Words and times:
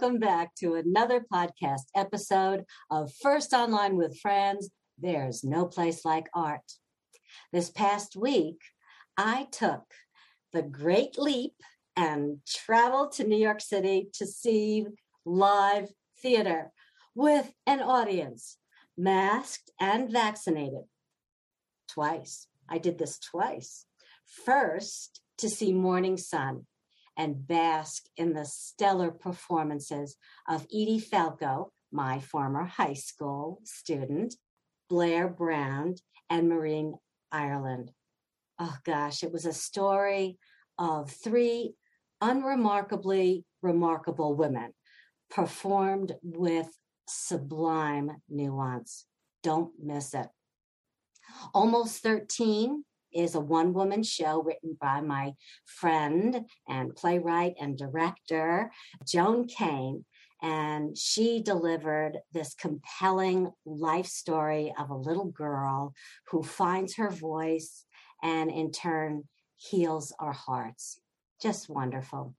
Welcome 0.00 0.18
back 0.18 0.54
to 0.54 0.76
another 0.76 1.26
podcast 1.30 1.82
episode 1.94 2.64
of 2.90 3.12
First 3.20 3.52
Online 3.52 3.96
with 3.96 4.18
Friends. 4.18 4.70
There's 4.98 5.44
no 5.44 5.66
place 5.66 6.06
like 6.06 6.30
art. 6.32 6.64
This 7.52 7.68
past 7.68 8.16
week, 8.16 8.62
I 9.18 9.48
took 9.52 9.82
the 10.54 10.62
great 10.62 11.18
leap 11.18 11.52
and 11.96 12.38
traveled 12.48 13.12
to 13.12 13.24
New 13.24 13.36
York 13.36 13.60
City 13.60 14.08
to 14.14 14.26
see 14.26 14.86
live 15.26 15.90
theater 16.22 16.72
with 17.14 17.52
an 17.66 17.82
audience, 17.82 18.56
masked 18.96 19.70
and 19.78 20.10
vaccinated. 20.10 20.84
Twice. 21.90 22.46
I 22.70 22.78
did 22.78 22.98
this 22.98 23.18
twice. 23.18 23.84
First, 24.46 25.20
to 25.36 25.50
see 25.50 25.74
Morning 25.74 26.16
Sun 26.16 26.64
and 27.20 27.46
bask 27.46 28.04
in 28.16 28.32
the 28.32 28.46
stellar 28.46 29.10
performances 29.10 30.16
of 30.48 30.66
Edie 30.72 30.98
Falco, 30.98 31.70
my 31.92 32.18
former 32.18 32.64
high 32.64 32.94
school 32.94 33.60
student, 33.62 34.34
Blair 34.88 35.28
Brown, 35.28 35.96
and 36.30 36.48
Marin 36.48 36.94
Ireland. 37.30 37.90
Oh 38.58 38.74
gosh, 38.86 39.22
it 39.22 39.32
was 39.32 39.44
a 39.44 39.52
story 39.52 40.38
of 40.78 41.10
three 41.10 41.74
unremarkably 42.22 43.44
remarkable 43.60 44.34
women 44.34 44.72
performed 45.30 46.14
with 46.22 46.70
sublime 47.06 48.12
nuance. 48.30 49.04
Don't 49.42 49.72
miss 49.78 50.14
it. 50.14 50.28
Almost 51.52 52.02
13 52.02 52.82
is 53.12 53.34
a 53.34 53.40
one 53.40 53.72
woman 53.72 54.02
show 54.02 54.42
written 54.42 54.76
by 54.80 55.00
my 55.00 55.32
friend 55.66 56.44
and 56.68 56.94
playwright 56.94 57.54
and 57.60 57.76
director, 57.76 58.70
Joan 59.06 59.46
Kane. 59.46 60.04
And 60.42 60.96
she 60.96 61.42
delivered 61.42 62.18
this 62.32 62.54
compelling 62.54 63.50
life 63.66 64.06
story 64.06 64.72
of 64.78 64.90
a 64.90 64.96
little 64.96 65.26
girl 65.26 65.94
who 66.30 66.42
finds 66.42 66.96
her 66.96 67.10
voice 67.10 67.84
and 68.22 68.50
in 68.50 68.70
turn 68.70 69.24
heals 69.56 70.14
our 70.18 70.32
hearts. 70.32 70.98
Just 71.42 71.68
wonderful. 71.68 72.34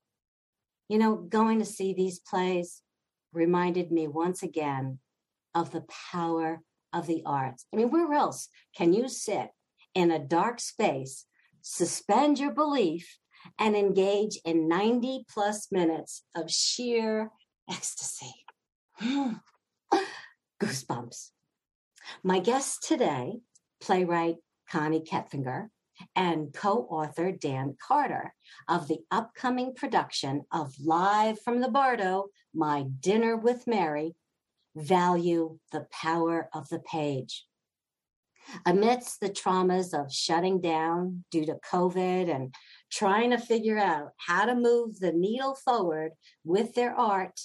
You 0.90 0.98
know, 0.98 1.16
going 1.16 1.60
to 1.60 1.66
see 1.66 1.94
these 1.94 2.20
plays 2.20 2.82
reminded 3.34 3.92
me 3.92 4.08
once 4.08 4.44
again 4.44 5.00
of 5.54 5.72
the 5.72 5.86
power 6.12 6.62
of 6.94 7.08
the 7.08 7.24
arts. 7.26 7.66
I 7.72 7.78
mean, 7.78 7.90
where 7.90 8.14
else 8.14 8.50
can 8.76 8.94
you 8.94 9.08
sit 9.08 9.50
in 9.94 10.12
a 10.12 10.20
dark 10.20 10.60
space, 10.60 11.26
suspend 11.62 12.40
your 12.40 12.52
belief, 12.52 13.18
and 13.58 13.76
engage 13.76 14.40
in 14.46 14.68
90 14.68 15.26
plus 15.30 15.72
minutes 15.72 16.24
of 16.36 16.52
sheer 16.52 17.32
ecstasy. 17.70 18.34
Goosebumps. 20.62 21.30
My 22.24 22.40
guest 22.40 22.84
today, 22.84 23.40
playwright 23.82 24.36
Coni 24.72 25.02
Koepfinger, 25.02 25.70
and 26.16 26.54
co 26.54 26.88
author 26.90 27.32
Dan 27.32 27.76
Carter 27.86 28.34
of 28.68 28.88
the 28.88 29.00
upcoming 29.12 29.74
production 29.76 30.44
of 30.52 30.74
Live 30.84 31.40
from 31.42 31.62
the 31.62 31.70
Bardo, 31.70 32.28
My 32.54 32.86
Dinner 33.00 33.36
with 33.36 33.68
Mary, 33.68 34.16
value 34.76 35.58
the 35.72 35.88
power 35.92 36.50
of 36.54 36.70
the 36.70 36.80
page. 36.80 37.46
Amidst 38.66 39.20
the 39.20 39.30
traumas 39.30 39.94
of 39.94 40.14
shutting 40.14 40.62
down 40.62 41.24
due 41.32 41.46
to 41.46 41.60
COVID 41.72 42.34
and 42.34 42.54
trying 42.92 43.32
to 43.32 43.38
figure 43.38 43.78
out 43.78 44.10
how 44.18 44.46
to 44.46 44.56
move 44.56 45.00
the 45.00 45.12
needle 45.12 45.56
forward 45.56 46.12
with 46.44 46.74
their 46.74 46.94
art, 46.94 47.40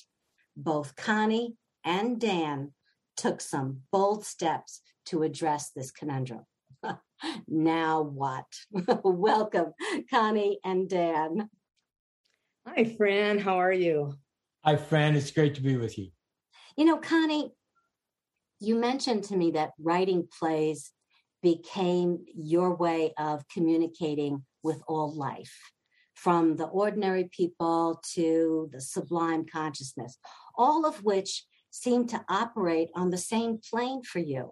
both 0.56 0.96
Coni 0.96 1.56
and 1.84 2.20
Dan 2.20 2.72
took 3.16 3.40
some 3.40 3.82
bold 3.92 4.24
steps 4.24 4.82
to 5.06 5.22
address 5.22 5.70
this 5.70 5.90
conundrum. 5.90 6.44
now 7.48 8.02
what? 8.02 8.46
Welcome, 9.04 9.72
Coni 10.10 10.58
and 10.64 10.88
Dan. 10.88 11.48
Hi, 12.66 12.84
Fran. 12.84 13.38
How 13.38 13.60
are 13.60 13.72
you? 13.72 14.14
Hi, 14.64 14.76
Fran. 14.76 15.14
It's 15.14 15.30
great 15.30 15.54
to 15.54 15.62
be 15.62 15.76
with 15.76 15.96
you. 15.96 16.08
You 16.76 16.84
know, 16.84 16.98
Coni, 16.98 17.52
you 18.60 18.74
mentioned 18.74 19.24
to 19.24 19.36
me 19.36 19.52
that 19.52 19.70
writing 19.78 20.26
plays 20.38 20.90
became 21.54 22.24
your 22.34 22.74
way 22.74 23.14
of 23.18 23.46
communicating 23.54 24.44
with 24.64 24.82
all 24.88 25.14
life, 25.14 25.56
from 26.14 26.56
the 26.56 26.66
ordinary 26.66 27.28
people 27.30 28.02
to 28.14 28.68
the 28.72 28.80
sublime 28.80 29.46
consciousness, 29.46 30.18
all 30.56 30.84
of 30.84 31.04
which 31.04 31.44
seem 31.70 32.04
to 32.08 32.20
operate 32.28 32.88
on 32.96 33.10
the 33.10 33.24
same 33.32 33.60
plane 33.70 34.02
for 34.02 34.18
you. 34.18 34.50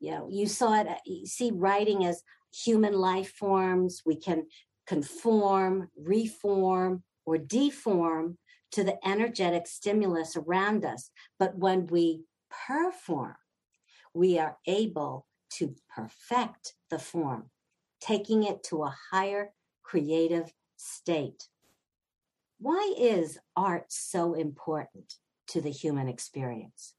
You 0.00 0.12
know, 0.12 0.28
you 0.30 0.46
saw 0.46 0.80
it, 0.80 0.86
you 1.04 1.26
see 1.26 1.50
writing 1.50 2.06
as 2.06 2.22
human 2.64 2.94
life 2.94 3.32
forms. 3.34 4.00
We 4.06 4.16
can 4.16 4.46
conform, 4.86 5.90
reform, 5.98 7.02
or 7.26 7.36
deform 7.36 8.38
to 8.70 8.82
the 8.84 8.96
energetic 9.06 9.66
stimulus 9.66 10.34
around 10.34 10.82
us. 10.86 11.10
But 11.38 11.58
when 11.58 11.88
we 11.88 12.22
perform, 12.66 13.36
we 14.14 14.38
are 14.38 14.56
able 14.66 15.26
to 15.58 15.74
perfect 15.94 16.74
the 16.90 16.98
form, 16.98 17.50
taking 18.00 18.44
it 18.44 18.62
to 18.64 18.82
a 18.82 18.96
higher 19.10 19.52
creative 19.82 20.52
state. 20.76 21.48
Why 22.58 22.94
is 22.96 23.38
art 23.56 23.86
so 23.92 24.34
important 24.34 25.14
to 25.48 25.60
the 25.60 25.70
human 25.70 26.08
experience? 26.08 26.94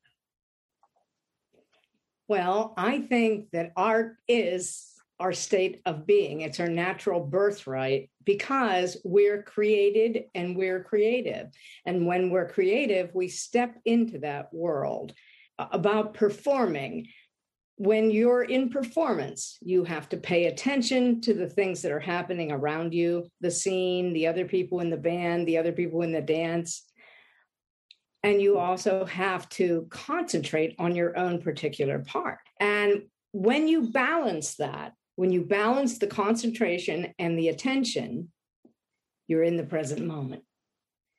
Well, 2.28 2.74
I 2.78 3.00
think 3.00 3.52
that 3.52 3.74
art 3.76 4.18
is 4.28 4.94
our 5.20 5.34
state 5.34 5.82
of 5.86 6.06
being. 6.06 6.42
It's 6.42 6.60
our 6.60 6.68
natural 6.68 7.22
birthright 7.22 8.10
because 8.26 8.98
we're 9.04 9.44
created 9.44 10.26
and 10.34 10.56
we're 10.56 10.84
creative. 10.84 11.48
And 11.86 12.06
when 12.06 12.30
we're 12.30 12.50
creative, 12.50 13.14
we 13.14 13.28
step 13.28 13.76
into 13.86 14.20
that 14.20 14.54
world 14.54 15.14
uh, 15.60 15.68
about 15.72 16.14
performing. 16.14 17.08
When 17.78 18.12
you're 18.12 18.44
in 18.44 18.70
performance, 18.70 19.58
you 19.62 19.84
have 19.84 20.08
to 20.10 20.18
pay 20.18 20.46
attention 20.46 21.22
to 21.22 21.34
the 21.34 21.50
things 21.50 21.82
that 21.82 21.92
are 21.92 22.00
happening 22.00 22.52
around 22.52 22.94
you 22.94 23.28
the 23.42 23.52
scene, 23.52 24.14
the 24.14 24.28
other 24.28 24.46
people 24.46 24.80
in 24.80 24.90
the 24.90 24.98
band, 24.98 25.48
the 25.48 25.58
other 25.58 25.72
people 25.72 26.04
in 26.04 26.12
the 26.12 26.22
dance. 26.22 26.84
And 28.22 28.42
you 28.42 28.58
also 28.58 29.06
have 29.06 29.50
to 29.50 29.88
concentrate 29.90 30.76
on 30.80 30.96
your 30.96 31.18
own 31.18 31.42
particular 31.42 32.00
part. 32.00 32.40
And 32.60 33.04
when 33.32 33.68
you 33.68 33.92
balance 33.92 34.56
that, 34.56 34.94
when 35.16 35.32
you 35.32 35.44
balance 35.44 35.98
the 35.98 36.08
concentration 36.08 37.14
and 37.20 37.38
the 37.38 37.50
attention, 37.50 38.32
you're 39.28 39.44
in 39.44 39.58
the 39.58 39.64
present 39.64 40.06
moment. 40.06 40.44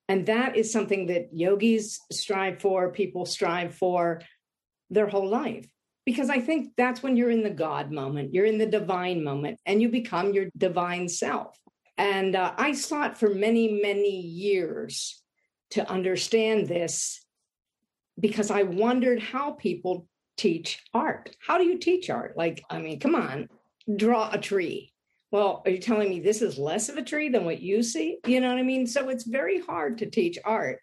And 0.08 0.26
that 0.26 0.56
is 0.56 0.72
something 0.72 1.06
that 1.06 1.30
yogis 1.32 2.00
strive 2.12 2.60
for, 2.60 2.92
people 2.92 3.26
strive 3.26 3.74
for 3.74 4.22
their 4.90 5.08
whole 5.08 5.28
life. 5.28 5.66
Because 6.04 6.28
I 6.28 6.40
think 6.40 6.72
that's 6.76 7.02
when 7.02 7.16
you're 7.16 7.30
in 7.30 7.42
the 7.42 7.50
God 7.50 7.90
moment, 7.90 8.34
you're 8.34 8.44
in 8.44 8.58
the 8.58 8.66
divine 8.66 9.24
moment, 9.24 9.58
and 9.64 9.80
you 9.80 9.88
become 9.88 10.34
your 10.34 10.46
divine 10.56 11.08
self. 11.08 11.58
And 11.96 12.36
uh, 12.36 12.54
I 12.58 12.72
sought 12.72 13.18
for 13.18 13.30
many, 13.30 13.80
many 13.80 14.20
years 14.20 15.22
to 15.70 15.88
understand 15.90 16.68
this 16.68 17.24
because 18.18 18.50
I 18.50 18.62
wondered 18.62 19.20
how 19.20 19.52
people 19.52 20.06
teach 20.36 20.82
art. 20.92 21.34
How 21.44 21.58
do 21.58 21.64
you 21.64 21.78
teach 21.78 22.10
art? 22.10 22.36
Like, 22.36 22.62
I 22.70 22.78
mean, 22.78 23.00
come 23.00 23.14
on, 23.14 23.48
draw 23.96 24.30
a 24.30 24.38
tree. 24.38 24.92
Well, 25.30 25.62
are 25.64 25.70
you 25.70 25.78
telling 25.78 26.10
me 26.10 26.20
this 26.20 26.42
is 26.42 26.58
less 26.58 26.88
of 26.88 26.96
a 26.96 27.02
tree 27.02 27.28
than 27.28 27.44
what 27.44 27.60
you 27.60 27.82
see? 27.82 28.18
You 28.26 28.40
know 28.40 28.48
what 28.48 28.58
I 28.58 28.62
mean? 28.62 28.86
So 28.86 29.08
it's 29.08 29.24
very 29.24 29.60
hard 29.60 29.98
to 29.98 30.06
teach 30.06 30.38
art. 30.44 30.80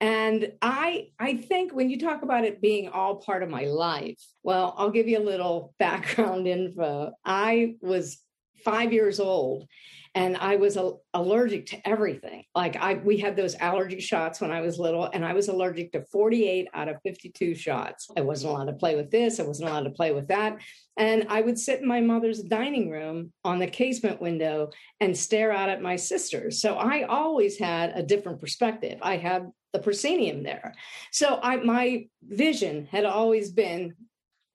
And 0.00 0.52
I 0.62 1.08
I 1.18 1.36
think 1.36 1.72
when 1.72 1.90
you 1.90 1.98
talk 1.98 2.22
about 2.22 2.44
it 2.44 2.60
being 2.60 2.88
all 2.88 3.16
part 3.16 3.42
of 3.42 3.48
my 3.48 3.64
life, 3.64 4.20
well, 4.42 4.74
I'll 4.76 4.90
give 4.90 5.08
you 5.08 5.18
a 5.18 5.20
little 5.20 5.74
background 5.78 6.46
info. 6.46 7.12
I 7.24 7.74
was 7.80 8.18
5 8.64 8.92
years 8.92 9.20
old 9.20 9.68
and 10.14 10.36
I 10.36 10.56
was 10.56 10.76
allergic 11.14 11.66
to 11.66 11.88
everything. 11.88 12.44
Like 12.54 12.76
I, 12.76 12.94
we 12.94 13.18
had 13.18 13.36
those 13.36 13.54
allergy 13.56 14.00
shots 14.00 14.40
when 14.40 14.50
I 14.50 14.60
was 14.60 14.78
little, 14.78 15.04
and 15.04 15.24
I 15.24 15.32
was 15.32 15.48
allergic 15.48 15.92
to 15.92 16.04
48 16.10 16.68
out 16.74 16.88
of 16.88 16.96
52 17.04 17.54
shots. 17.54 18.08
I 18.16 18.22
wasn't 18.22 18.52
allowed 18.52 18.64
to 18.64 18.72
play 18.72 18.96
with 18.96 19.10
this. 19.10 19.38
I 19.38 19.44
wasn't 19.44 19.68
allowed 19.68 19.84
to 19.84 19.90
play 19.90 20.12
with 20.12 20.28
that. 20.28 20.58
And 20.96 21.26
I 21.28 21.40
would 21.40 21.58
sit 21.58 21.80
in 21.80 21.86
my 21.86 22.00
mother's 22.00 22.42
dining 22.42 22.90
room 22.90 23.32
on 23.44 23.60
the 23.60 23.68
casement 23.68 24.20
window 24.20 24.70
and 25.00 25.16
stare 25.16 25.52
out 25.52 25.68
at 25.68 25.82
my 25.82 25.94
sisters. 25.94 26.60
So 26.60 26.74
I 26.74 27.02
always 27.04 27.58
had 27.58 27.92
a 27.94 28.02
different 28.02 28.40
perspective. 28.40 28.98
I 29.02 29.18
had 29.18 29.46
the 29.72 29.78
proscenium 29.78 30.42
there. 30.42 30.74
So 31.12 31.38
I, 31.42 31.56
my 31.56 32.06
vision 32.22 32.86
had 32.86 33.04
always 33.04 33.50
been 33.50 33.94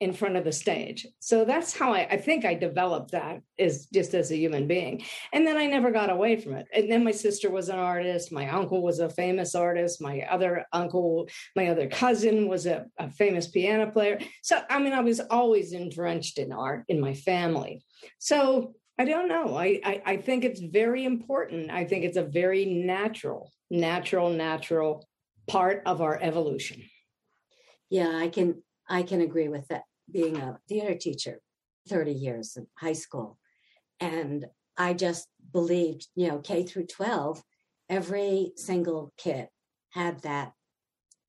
in 0.04 0.12
front 0.12 0.36
of 0.36 0.44
the 0.44 0.52
stage. 0.52 1.08
So 1.20 1.46
that's 1.46 1.74
how 1.74 1.94
I, 1.94 2.06
I, 2.12 2.18
think 2.18 2.44
I 2.44 2.56
developed 2.56 3.12
that 3.12 3.42
is 3.58 3.88
just 3.94 4.14
as 4.14 4.32
a 4.32 4.36
human 4.36 4.68
being. 4.68 5.02
And 5.32 5.48
then 5.48 5.56
I 5.56 5.66
never 5.66 5.92
got 5.92 6.10
away 6.10 6.36
from 6.36 6.56
it. 6.56 6.68
And 6.76 6.92
then 6.92 7.06
my 7.06 7.12
sister 7.12 7.50
was 7.50 7.70
an 7.70 7.80
artist. 7.80 8.30
My 8.30 8.50
uncle 8.50 8.82
was 8.82 9.00
a 9.00 9.10
famous 9.10 9.56
artist. 9.56 10.02
My 10.02 10.22
other 10.30 10.66
uncle, 10.74 11.30
my 11.56 11.70
other 11.70 11.88
cousin 11.88 12.50
was 12.50 12.66
a, 12.66 12.86
a 12.98 13.10
famous 13.10 13.48
piano 13.48 13.90
player. 13.90 14.20
So, 14.42 14.60
I 14.70 14.80
mean, 14.80 14.92
I 14.92 15.00
was 15.00 15.22
always 15.22 15.72
entrenched 15.72 16.38
in 16.38 16.52
art 16.52 16.84
in 16.90 17.00
my 17.00 17.14
family. 17.14 17.82
So 18.20 18.74
I 18.98 19.06
don't 19.06 19.28
know. 19.28 19.58
I, 19.58 19.80
I, 19.84 20.02
I 20.06 20.18
think 20.18 20.44
it's 20.44 20.60
very 20.60 21.04
important. 21.04 21.72
I 21.72 21.84
think 21.86 22.06
it's 22.06 22.18
a 22.18 22.24
very 22.24 22.66
natural, 22.66 23.52
natural, 23.72 24.30
natural 24.30 25.08
part 25.48 25.82
of 25.86 26.02
our 26.02 26.20
evolution. 26.22 26.84
Yeah, 27.90 28.16
I 28.16 28.28
can 28.30 28.62
I 28.88 29.04
can 29.04 29.22
agree 29.22 29.48
with 29.48 29.68
that 29.70 29.84
being 30.12 30.38
a 30.38 30.60
theater 30.68 30.96
teacher 30.96 31.40
30 31.90 32.12
years 32.12 32.56
in 32.56 32.68
high 32.78 32.94
school. 32.94 33.38
And 34.00 34.46
I 34.78 34.94
just 34.94 35.28
believed, 35.52 36.08
you 36.16 36.28
know, 36.28 36.40
K 36.40 36.64
through 36.64 36.88
12, 36.88 37.42
every 37.90 38.52
single 38.58 39.14
kid 39.18 39.48
had 39.92 40.22
that 40.22 40.54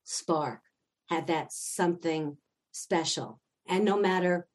spark, 0.05 0.60
had 1.08 1.26
that 1.28 1.52
something 1.52 2.37
special. 2.72 3.40
And 3.69 3.84
no 3.84 3.99
matter 3.99 4.46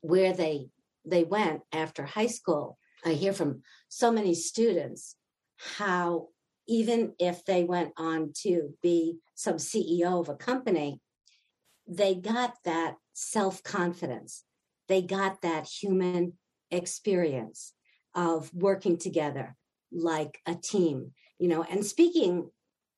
where 0.00 0.32
they 0.32 0.68
they 1.04 1.24
went 1.24 1.62
after 1.72 2.04
high 2.04 2.26
school, 2.26 2.78
I 3.04 3.12
hear 3.12 3.32
from 3.32 3.62
so 3.88 4.10
many 4.10 4.34
students 4.34 5.16
how 5.56 6.28
even 6.66 7.12
if 7.18 7.44
they 7.44 7.64
went 7.64 7.92
on 7.96 8.32
to 8.42 8.74
be 8.82 9.18
some 9.34 9.56
CEO 9.56 10.20
of 10.20 10.28
a 10.28 10.34
company, 10.34 11.00
they 11.86 12.14
got 12.14 12.54
that 12.64 12.96
self 13.12 13.62
confidence. 13.62 14.44
They 14.88 15.02
got 15.02 15.42
that 15.42 15.66
human 15.66 16.34
experience 16.70 17.72
of 18.14 18.52
working 18.54 18.96
together 18.96 19.56
like 19.92 20.38
a 20.46 20.54
team, 20.54 21.12
you 21.38 21.48
know, 21.48 21.62
and 21.62 21.84
speaking 21.84 22.50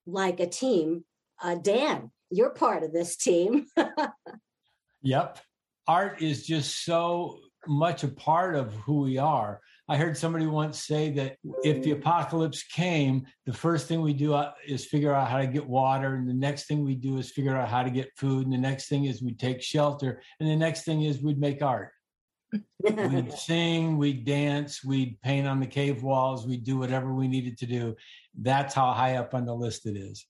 like 0.06 0.41
a 0.41 0.47
team, 0.47 1.05
uh, 1.43 1.56
Dan, 1.56 2.11
you're 2.31 2.50
part 2.50 2.82
of 2.82 2.93
this 2.93 3.17
team. 3.17 3.67
yep. 5.03 5.41
Art 5.88 6.23
is 6.23 6.47
just 6.47 6.85
so 6.85 7.38
much 7.68 8.04
a 8.04 8.08
part 8.08 8.54
of 8.54 8.74
who 8.74 9.00
we 9.02 9.18
are. 9.18 9.60
I 9.88 9.96
heard 9.96 10.16
somebody 10.16 10.46
once 10.46 10.84
say 10.84 11.10
that 11.12 11.36
if 11.62 11.82
the 11.82 11.92
apocalypse 11.92 12.64
came, 12.64 13.24
the 13.44 13.52
first 13.52 13.86
thing 13.86 14.02
we 14.02 14.14
do 14.14 14.34
uh, 14.34 14.52
is 14.66 14.84
figure 14.84 15.14
out 15.14 15.28
how 15.28 15.38
to 15.38 15.46
get 15.46 15.66
water, 15.66 16.16
and 16.16 16.28
the 16.28 16.34
next 16.34 16.66
thing 16.66 16.84
we 16.84 16.96
do 16.96 17.18
is 17.18 17.30
figure 17.30 17.56
out 17.56 17.68
how 17.68 17.84
to 17.84 17.90
get 17.90 18.10
food, 18.16 18.44
and 18.44 18.52
the 18.52 18.58
next 18.58 18.88
thing 18.88 19.04
is 19.04 19.22
we 19.22 19.34
take 19.34 19.62
shelter, 19.62 20.20
and 20.40 20.48
the 20.48 20.56
next 20.56 20.84
thing 20.84 21.02
is 21.02 21.22
we'd 21.22 21.38
make 21.38 21.62
art. 21.62 21.92
we'd 22.82 23.32
sing, 23.32 23.96
we'd 23.96 24.24
dance, 24.24 24.84
we'd 24.84 25.20
paint 25.22 25.46
on 25.46 25.60
the 25.60 25.66
cave 25.66 26.02
walls, 26.02 26.46
we'd 26.46 26.64
do 26.64 26.78
whatever 26.78 27.14
we 27.14 27.28
needed 27.28 27.58
to 27.58 27.66
do. 27.66 27.94
That's 28.40 28.74
how 28.74 28.92
high 28.92 29.16
up 29.16 29.34
on 29.34 29.44
the 29.44 29.54
list 29.54 29.86
it 29.86 29.96
is. 29.96 30.26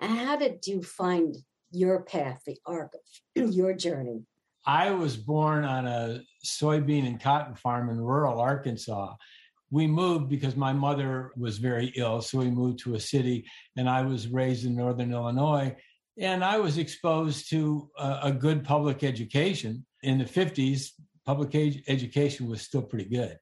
And 0.00 0.16
how 0.16 0.36
did 0.36 0.66
you 0.66 0.82
find 0.82 1.36
your 1.70 2.02
path, 2.02 2.42
the 2.46 2.56
arc 2.66 2.94
of 3.36 3.50
your 3.52 3.74
journey? 3.74 4.24
I 4.68 4.90
was 4.90 5.16
born 5.16 5.64
on 5.64 5.86
a 5.86 6.20
soybean 6.44 7.06
and 7.06 7.18
cotton 7.18 7.54
farm 7.54 7.88
in 7.88 7.98
rural 7.98 8.38
Arkansas. 8.38 9.14
We 9.70 9.86
moved 9.86 10.28
because 10.28 10.56
my 10.56 10.74
mother 10.74 11.32
was 11.38 11.56
very 11.56 11.90
ill. 11.96 12.20
So 12.20 12.38
we 12.38 12.50
moved 12.50 12.80
to 12.80 12.94
a 12.94 13.00
city, 13.00 13.46
and 13.78 13.88
I 13.88 14.02
was 14.02 14.28
raised 14.28 14.66
in 14.66 14.76
Northern 14.76 15.10
Illinois. 15.10 15.74
And 16.18 16.44
I 16.44 16.58
was 16.58 16.76
exposed 16.76 17.48
to 17.48 17.88
a, 17.98 18.18
a 18.24 18.32
good 18.32 18.62
public 18.62 19.02
education. 19.02 19.86
In 20.02 20.18
the 20.18 20.26
50s, 20.26 20.90
public 21.24 21.54
ed- 21.54 21.82
education 21.88 22.46
was 22.46 22.60
still 22.60 22.82
pretty 22.82 23.08
good. 23.08 23.38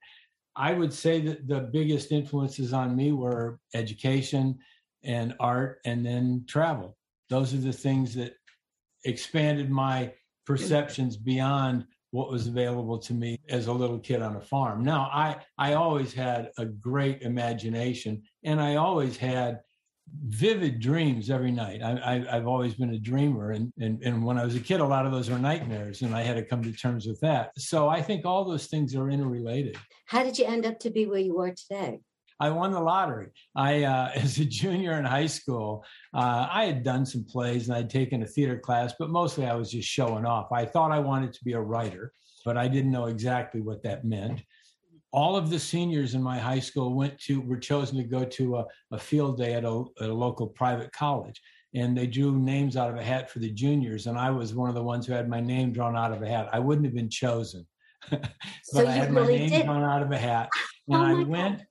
I 0.55 0.75
would 0.75 0.93
say 0.93 1.21
that 1.23 1.49
the 1.49 1.69
biggest 1.73 2.13
influences 2.13 2.73
on 2.73 2.95
me 2.95 3.11
were 3.11 3.59
education 3.75 4.59
and 5.03 5.35
art 5.41 5.81
and 5.85 6.07
then 6.07 6.45
travel. 6.47 6.97
Those 7.31 7.53
are 7.53 7.59
the 7.59 7.73
things 7.73 8.15
that 8.15 8.35
expanded 9.05 9.71
my 9.71 10.13
perceptions 10.47 11.17
beyond 11.17 11.85
what 12.13 12.31
was 12.31 12.47
available 12.47 12.99
to 12.99 13.13
me 13.13 13.39
as 13.49 13.67
a 13.67 13.73
little 13.73 13.99
kid 13.99 14.23
on 14.23 14.37
a 14.37 14.41
farm. 14.41 14.83
Now, 14.83 15.11
I 15.13 15.37
I 15.59 15.75
always 15.75 16.15
had 16.15 16.51
a 16.57 16.65
great 16.65 17.23
imagination, 17.23 18.23
and 18.45 18.61
I 18.61 18.77
always 18.77 19.17
had 19.17 19.61
vivid 20.29 20.79
dreams 20.79 21.31
every 21.31 21.51
night. 21.51 21.83
I, 21.83 22.25
have 22.31 22.47
always 22.47 22.75
been 22.75 22.95
a 22.95 22.99
dreamer, 22.99 23.51
and, 23.51 23.73
and 23.81 24.03
and 24.03 24.25
when 24.25 24.39
I 24.39 24.45
was 24.45 24.55
a 24.55 24.61
kid, 24.61 24.81
a 24.81 24.87
lot 24.87 25.05
of 25.05 25.13
those 25.13 25.29
were 25.29 25.39
nightmares, 25.39 26.03
and 26.03 26.15
I 26.15 26.23
had 26.23 26.37
to 26.37 26.45
come 26.45 26.63
to 26.63 26.73
terms 26.73 27.07
with 27.07 27.21
that. 27.21 27.51
So 27.59 27.89
I 27.89 28.01
think 28.01 28.25
all 28.25 28.45
those 28.45 28.67
things 28.67 28.95
are 28.95 29.11
interrelated. 29.11 29.77
How 30.07 30.23
did 30.23 30.39
you 30.39 30.47
end 30.47 30.65
up 30.65 30.79
to 30.81 30.91
be 30.91 31.07
where 31.07 31.21
you 31.21 31.39
are 31.41 31.53
today? 31.53 32.01
I 32.39 32.51
won 32.51 32.73
the 32.73 32.81
lottery. 32.81 33.29
I, 33.55 33.85
uh, 33.85 34.11
as 34.15 34.39
a 34.39 34.45
junior 34.45 34.99
in 34.99 35.05
high 35.05 35.27
school, 35.27 35.85
uh, 36.15 36.49
I 36.51 36.65
had 36.65 36.83
done 36.83 37.07
some 37.07 37.25
plays 37.25 37.69
and 37.69 37.77
I'd 37.77 37.91
taken 37.91 38.23
a 38.23 38.27
theater 38.27 38.59
class, 38.59 38.95
but 38.99 39.11
mostly 39.11 39.47
I 39.47 39.55
was 39.55 39.71
just 39.71 39.89
showing 39.89 40.27
off. 40.27 40.53
I 40.53 40.65
thought 40.65 40.93
I 40.93 40.99
wanted 40.99 41.33
to 41.33 41.45
be 41.45 41.53
a 41.53 41.61
writer, 41.61 42.13
but 42.45 42.57
I 42.57 42.69
didn't 42.69 42.93
know 42.93 43.07
exactly 43.07 43.61
what 43.61 43.83
that 43.83 44.05
meant. 44.05 44.43
All 45.13 45.37
of 45.37 45.51
the 45.51 45.59
seniors 45.59 46.15
in 46.15 46.23
my 46.23 46.39
high 46.39 46.59
school 46.59 46.95
went 46.95 47.19
to 47.21 47.41
were 47.41 47.57
chosen 47.57 47.97
to 47.97 48.05
go 48.05 48.25
to 48.25 48.57
a, 48.57 48.67
a 48.93 48.99
field 48.99 49.39
day 49.39 49.55
at 49.55 49.65
a, 49.65 49.85
at 50.01 50.11
a 50.11 50.15
local 50.15 50.47
private 50.47 50.93
college 50.93 51.41
and 51.75 51.97
they 51.97 52.07
drew 52.07 52.33
names 52.39 52.77
out 52.77 52.91
of 52.91 52.97
a 52.97 53.03
hat 53.03 53.31
for 53.31 53.39
the 53.39 53.51
juniors 53.51 54.07
and 54.07 54.19
i 54.19 54.31
was 54.31 54.55
one 54.55 54.69
of 54.69 54.75
the 54.75 54.83
ones 54.83 55.07
who 55.07 55.13
had 55.13 55.29
my 55.29 55.41
name 55.41 55.73
drawn 55.73 55.97
out 55.97 56.13
of 56.13 56.23
a 56.23 56.29
hat 56.29 56.49
i 56.53 56.59
wouldn't 56.59 56.87
have 56.87 56.95
been 56.95 57.11
chosen 57.11 57.67
but 58.11 58.31
so 58.63 58.87
i 58.87 58.91
had 58.91 59.13
really 59.13 59.33
my 59.33 59.39
name 59.39 59.51
did. 59.51 59.65
drawn 59.67 59.83
out 59.83 60.03
of 60.03 60.11
a 60.11 60.19
hat 60.19 60.49
and 60.89 60.97
oh 60.97 61.21
i 61.21 61.23
went 61.25 61.63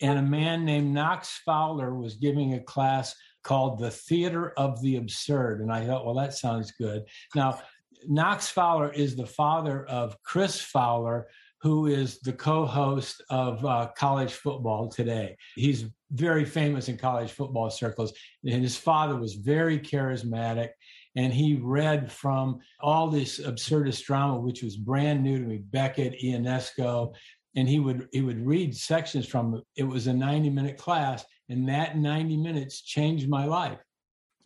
and 0.00 0.18
a 0.18 0.22
man 0.22 0.64
named 0.64 0.92
Knox 0.92 1.40
Fowler 1.44 1.94
was 1.94 2.16
giving 2.16 2.54
a 2.54 2.60
class 2.60 3.14
called 3.42 3.78
The 3.78 3.90
Theater 3.90 4.52
of 4.56 4.80
the 4.82 4.96
Absurd. 4.96 5.60
And 5.60 5.72
I 5.72 5.86
thought, 5.86 6.04
well, 6.04 6.16
that 6.16 6.34
sounds 6.34 6.72
good. 6.72 7.04
Now, 7.34 7.60
Knox 8.06 8.48
Fowler 8.48 8.92
is 8.92 9.16
the 9.16 9.26
father 9.26 9.86
of 9.86 10.20
Chris 10.22 10.60
Fowler, 10.60 11.28
who 11.62 11.86
is 11.86 12.20
the 12.20 12.32
co 12.32 12.66
host 12.66 13.22
of 13.30 13.64
uh, 13.64 13.88
college 13.96 14.32
football 14.32 14.88
today. 14.88 15.36
He's 15.54 15.86
very 16.12 16.44
famous 16.44 16.88
in 16.88 16.96
college 16.96 17.32
football 17.32 17.70
circles. 17.70 18.12
And 18.44 18.62
his 18.62 18.76
father 18.76 19.16
was 19.16 19.34
very 19.34 19.78
charismatic. 19.78 20.70
And 21.16 21.32
he 21.32 21.58
read 21.62 22.12
from 22.12 22.60
all 22.80 23.08
this 23.08 23.40
absurdist 23.40 24.04
drama, 24.04 24.38
which 24.38 24.62
was 24.62 24.76
brand 24.76 25.22
new 25.22 25.38
to 25.38 25.44
me 25.44 25.58
Beckett, 25.58 26.20
Ionesco, 26.22 27.14
and 27.56 27.68
he 27.68 27.80
would 27.80 28.08
he 28.12 28.20
would 28.20 28.46
read 28.46 28.76
sections 28.76 29.26
from 29.26 29.62
it. 29.76 29.82
Was 29.82 30.06
a 30.06 30.12
90 30.12 30.50
minute 30.50 30.76
class 30.76 31.24
and 31.48 31.68
that 31.68 31.96
90 31.96 32.36
minutes 32.36 32.82
changed 32.82 33.28
my 33.28 33.46
life. 33.46 33.78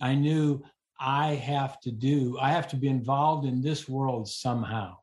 I 0.00 0.14
knew 0.14 0.62
i 1.02 1.28
have 1.28 1.80
to 1.80 1.90
do 1.90 2.36
i 2.40 2.50
have 2.50 2.68
to 2.68 2.76
be 2.76 2.86
involved 2.88 3.46
in 3.46 3.60
this 3.60 3.88
world 3.88 4.28
somehow. 4.28 4.96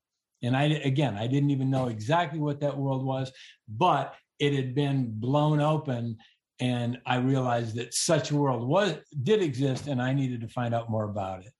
And 0.43 0.55
i 0.55 0.63
again 0.63 1.15
i 1.15 1.27
didn't 1.27 1.51
even 1.51 1.69
know 1.69 1.87
exactly 1.87 2.39
what 2.39 2.59
that 2.61 2.77
world 2.77 3.03
was 3.03 3.31
but 3.67 4.15
it 4.39 4.53
had 4.53 4.75
been 4.75 5.11
blown 5.19 5.59
open 5.59 6.17
and 6.59 6.99
i 7.05 7.17
realized 7.17 7.75
that 7.75 7.93
such 7.93 8.31
a 8.31 8.35
world 8.35 8.67
was 8.67 8.95
did 9.23 9.41
exist 9.41 9.87
and 9.87 10.01
i 10.01 10.13
needed 10.13 10.41
to 10.41 10.47
find 10.47 10.73
out 10.73 10.89
more 10.89 11.05
about 11.05 11.43
it. 11.43 11.51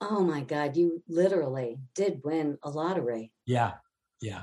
Oh 0.00 0.20
my 0.20 0.40
god 0.42 0.76
you 0.76 1.02
literally 1.08 1.78
did 1.94 2.20
win 2.24 2.58
a 2.64 2.70
lottery. 2.70 3.32
Yeah 3.46 3.74
yeah 4.20 4.42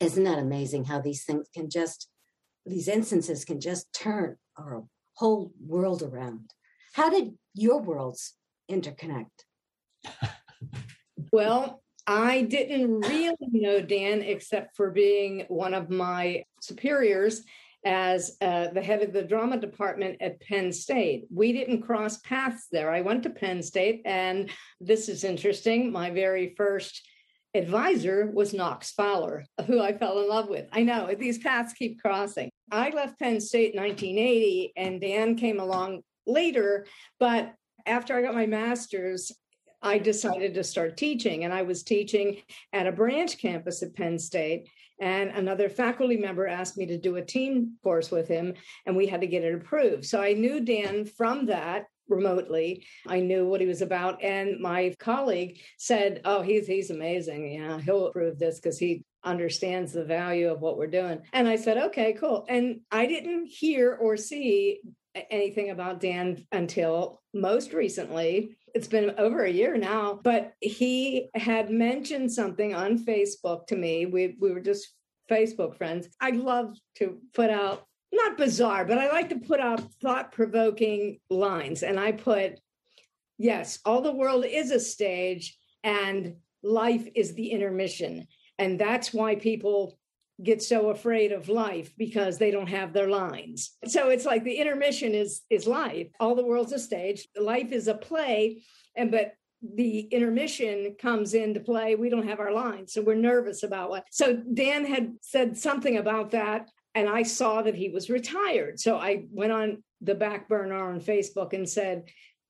isn't 0.00 0.24
that 0.24 0.38
amazing 0.38 0.84
how 0.84 1.00
these 1.00 1.24
things 1.24 1.48
can 1.54 1.68
just 1.70 2.08
these 2.66 2.88
instances 2.88 3.44
can 3.44 3.60
just 3.60 3.92
turn 3.92 4.36
our 4.58 4.84
whole 5.14 5.52
world 5.64 6.02
around 6.02 6.50
how 6.94 7.08
did 7.10 7.34
your 7.54 7.80
worlds 7.80 8.34
interconnect 8.70 9.44
well 11.32 11.82
i 12.06 12.42
didn't 12.42 13.00
really 13.00 13.36
know 13.40 13.80
dan 13.80 14.22
except 14.22 14.76
for 14.76 14.90
being 14.90 15.44
one 15.48 15.74
of 15.74 15.90
my 15.90 16.42
superiors 16.60 17.42
as 17.84 18.36
uh, 18.40 18.68
the 18.68 18.82
head 18.82 19.02
of 19.02 19.12
the 19.12 19.22
drama 19.22 19.56
department 19.56 20.20
at 20.20 20.40
Penn 20.40 20.70
State. 20.70 21.24
We 21.32 21.52
didn't 21.52 21.82
cross 21.82 22.18
paths 22.18 22.66
there. 22.70 22.90
I 22.90 23.00
went 23.00 23.22
to 23.22 23.30
Penn 23.30 23.62
State, 23.62 24.02
and 24.04 24.50
this 24.80 25.08
is 25.08 25.24
interesting. 25.24 25.90
My 25.90 26.10
very 26.10 26.54
first 26.56 27.02
advisor 27.54 28.30
was 28.32 28.54
Knox 28.54 28.92
Fowler, 28.92 29.44
who 29.66 29.80
I 29.80 29.92
fell 29.92 30.20
in 30.20 30.28
love 30.28 30.48
with. 30.48 30.66
I 30.72 30.82
know 30.82 31.12
these 31.18 31.38
paths 31.38 31.72
keep 31.72 32.00
crossing. 32.00 32.50
I 32.70 32.90
left 32.90 33.18
Penn 33.18 33.40
State 33.40 33.74
in 33.74 33.82
1980, 33.82 34.72
and 34.76 35.00
Dan 35.00 35.36
came 35.36 35.58
along 35.58 36.02
later. 36.26 36.86
But 37.18 37.54
after 37.86 38.16
I 38.16 38.22
got 38.22 38.34
my 38.34 38.46
master's, 38.46 39.32
I 39.82 39.98
decided 39.98 40.54
to 40.54 40.64
start 40.64 40.96
teaching, 40.96 41.44
and 41.44 41.52
I 41.52 41.62
was 41.62 41.82
teaching 41.82 42.42
at 42.72 42.86
a 42.86 42.92
branch 42.92 43.38
campus 43.38 43.82
at 43.82 43.94
Penn 43.94 44.18
State. 44.18 44.68
And 45.00 45.30
another 45.30 45.70
faculty 45.70 46.18
member 46.18 46.46
asked 46.46 46.76
me 46.76 46.84
to 46.86 46.98
do 46.98 47.16
a 47.16 47.24
team 47.24 47.76
course 47.82 48.10
with 48.10 48.28
him, 48.28 48.54
and 48.84 48.94
we 48.94 49.06
had 49.06 49.22
to 49.22 49.26
get 49.26 49.44
it 49.44 49.54
approved. 49.54 50.04
So 50.04 50.20
I 50.20 50.34
knew 50.34 50.60
Dan 50.60 51.06
from 51.06 51.46
that 51.46 51.86
remotely. 52.10 52.84
I 53.06 53.20
knew 53.20 53.46
what 53.46 53.60
he 53.60 53.66
was 53.66 53.82
about. 53.82 54.22
And 54.22 54.60
my 54.60 54.94
colleague 54.98 55.60
said, 55.78 56.20
Oh, 56.24 56.42
he's 56.42 56.66
he's 56.66 56.90
amazing. 56.90 57.52
Yeah, 57.52 57.80
he'll 57.80 58.06
approve 58.06 58.38
this 58.38 58.56
because 58.56 58.78
he 58.78 59.04
understands 59.24 59.92
the 59.92 60.04
value 60.04 60.50
of 60.50 60.60
what 60.60 60.76
we're 60.76 60.86
doing. 60.86 61.20
And 61.32 61.48
I 61.48 61.56
said, 61.56 61.78
Okay, 61.78 62.12
cool. 62.14 62.44
And 62.48 62.80
I 62.90 63.06
didn't 63.06 63.46
hear 63.46 63.94
or 63.94 64.16
see 64.16 64.80
anything 65.30 65.70
about 65.70 66.00
Dan 66.00 66.44
until 66.52 67.20
most 67.34 67.72
recently. 67.72 68.56
It's 68.74 68.86
been 68.86 69.14
over 69.18 69.42
a 69.42 69.50
year 69.50 69.76
now, 69.76 70.20
but 70.22 70.52
he 70.60 71.28
had 71.34 71.70
mentioned 71.70 72.30
something 72.32 72.74
on 72.74 73.04
Facebook 73.04 73.66
to 73.68 73.76
me. 73.76 74.06
We 74.06 74.36
we 74.40 74.52
were 74.52 74.60
just 74.60 74.94
Facebook 75.30 75.76
friends. 75.76 76.08
I 76.20 76.30
love 76.30 76.76
to 76.96 77.18
put 77.34 77.50
out 77.50 77.84
not 78.12 78.36
bizarre, 78.36 78.84
but 78.84 78.98
I 78.98 79.10
like 79.10 79.28
to 79.30 79.38
put 79.38 79.60
up 79.60 79.80
thought 80.02 80.32
provoking 80.32 81.20
lines. 81.30 81.82
And 81.82 81.98
I 81.98 82.12
put, 82.12 82.58
yes, 83.38 83.78
all 83.84 84.00
the 84.00 84.12
world 84.12 84.44
is 84.44 84.70
a 84.70 84.80
stage 84.80 85.56
and 85.84 86.36
life 86.62 87.06
is 87.14 87.34
the 87.34 87.50
intermission. 87.50 88.26
And 88.58 88.78
that's 88.78 89.12
why 89.12 89.36
people 89.36 89.98
get 90.42 90.62
so 90.62 90.90
afraid 90.90 91.32
of 91.32 91.48
life 91.48 91.92
because 91.98 92.38
they 92.38 92.50
don't 92.50 92.68
have 92.68 92.92
their 92.92 93.08
lines. 93.08 93.76
So 93.86 94.08
it's 94.08 94.24
like 94.24 94.44
the 94.44 94.54
intermission 94.54 95.14
is 95.14 95.42
is 95.50 95.66
life. 95.66 96.08
All 96.18 96.34
the 96.34 96.44
world's 96.44 96.72
a 96.72 96.78
stage. 96.78 97.28
Life 97.38 97.72
is 97.72 97.88
a 97.88 97.94
play 97.94 98.62
and 98.96 99.10
but 99.10 99.34
the 99.62 100.00
intermission 100.00 100.96
comes 100.98 101.34
into 101.34 101.60
play 101.60 101.94
we 101.94 102.08
don't 102.08 102.26
have 102.26 102.40
our 102.40 102.52
lines 102.52 102.94
so 102.94 103.02
we're 103.02 103.14
nervous 103.14 103.62
about 103.62 103.90
what 103.90 104.04
so 104.10 104.34
dan 104.54 104.86
had 104.86 105.12
said 105.20 105.56
something 105.56 105.98
about 105.98 106.30
that 106.30 106.70
and 106.94 107.08
I 107.08 107.22
saw 107.22 107.62
that 107.62 107.74
he 107.74 107.88
was 107.88 108.10
retired. 108.10 108.80
So 108.80 108.96
I 108.96 109.24
went 109.30 109.52
on 109.52 109.82
the 110.00 110.14
back 110.14 110.48
burner 110.48 110.82
on 110.90 111.00
Facebook 111.00 111.52
and 111.52 111.68
said, 111.68 112.04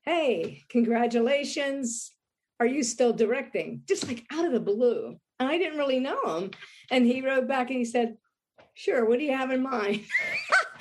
Hey, 0.05 0.63
congratulations. 0.69 2.13
Are 2.59 2.67
you 2.67 2.83
still 2.83 3.13
directing? 3.13 3.83
Just 3.87 4.07
like 4.07 4.25
out 4.33 4.45
of 4.45 4.53
the 4.53 4.61
blue. 4.61 5.17
And 5.39 5.49
I 5.49 5.59
didn't 5.59 5.79
really 5.79 6.01
know 6.01 6.37
him. 6.37 6.51
And 6.91 7.07
he 7.07 7.23
wrote 7.23 7.49
back 7.49 7.69
and 7.71 7.79
he 7.79 7.85
said, 7.85 8.17
Sure, 8.75 9.05
what 9.05 9.19
do 9.19 9.25
you 9.25 9.37
have 9.37 9.51
in 9.51 9.63
mind? 9.63 10.05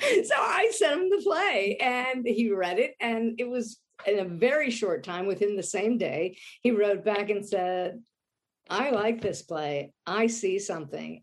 so 0.00 0.34
I 0.36 0.70
sent 0.72 1.02
him 1.02 1.10
the 1.10 1.22
play 1.22 1.76
and 1.80 2.26
he 2.26 2.52
read 2.52 2.78
it. 2.78 2.94
And 3.00 3.38
it 3.38 3.48
was 3.48 3.78
in 4.06 4.18
a 4.18 4.24
very 4.24 4.70
short 4.70 5.04
time, 5.04 5.26
within 5.26 5.56
the 5.56 5.62
same 5.62 5.98
day, 5.98 6.38
he 6.62 6.70
wrote 6.70 7.04
back 7.04 7.30
and 7.30 7.46
said, 7.46 8.00
I 8.68 8.90
like 8.90 9.20
this 9.20 9.42
play. 9.42 9.92
I 10.06 10.28
see 10.28 10.58
something. 10.58 11.22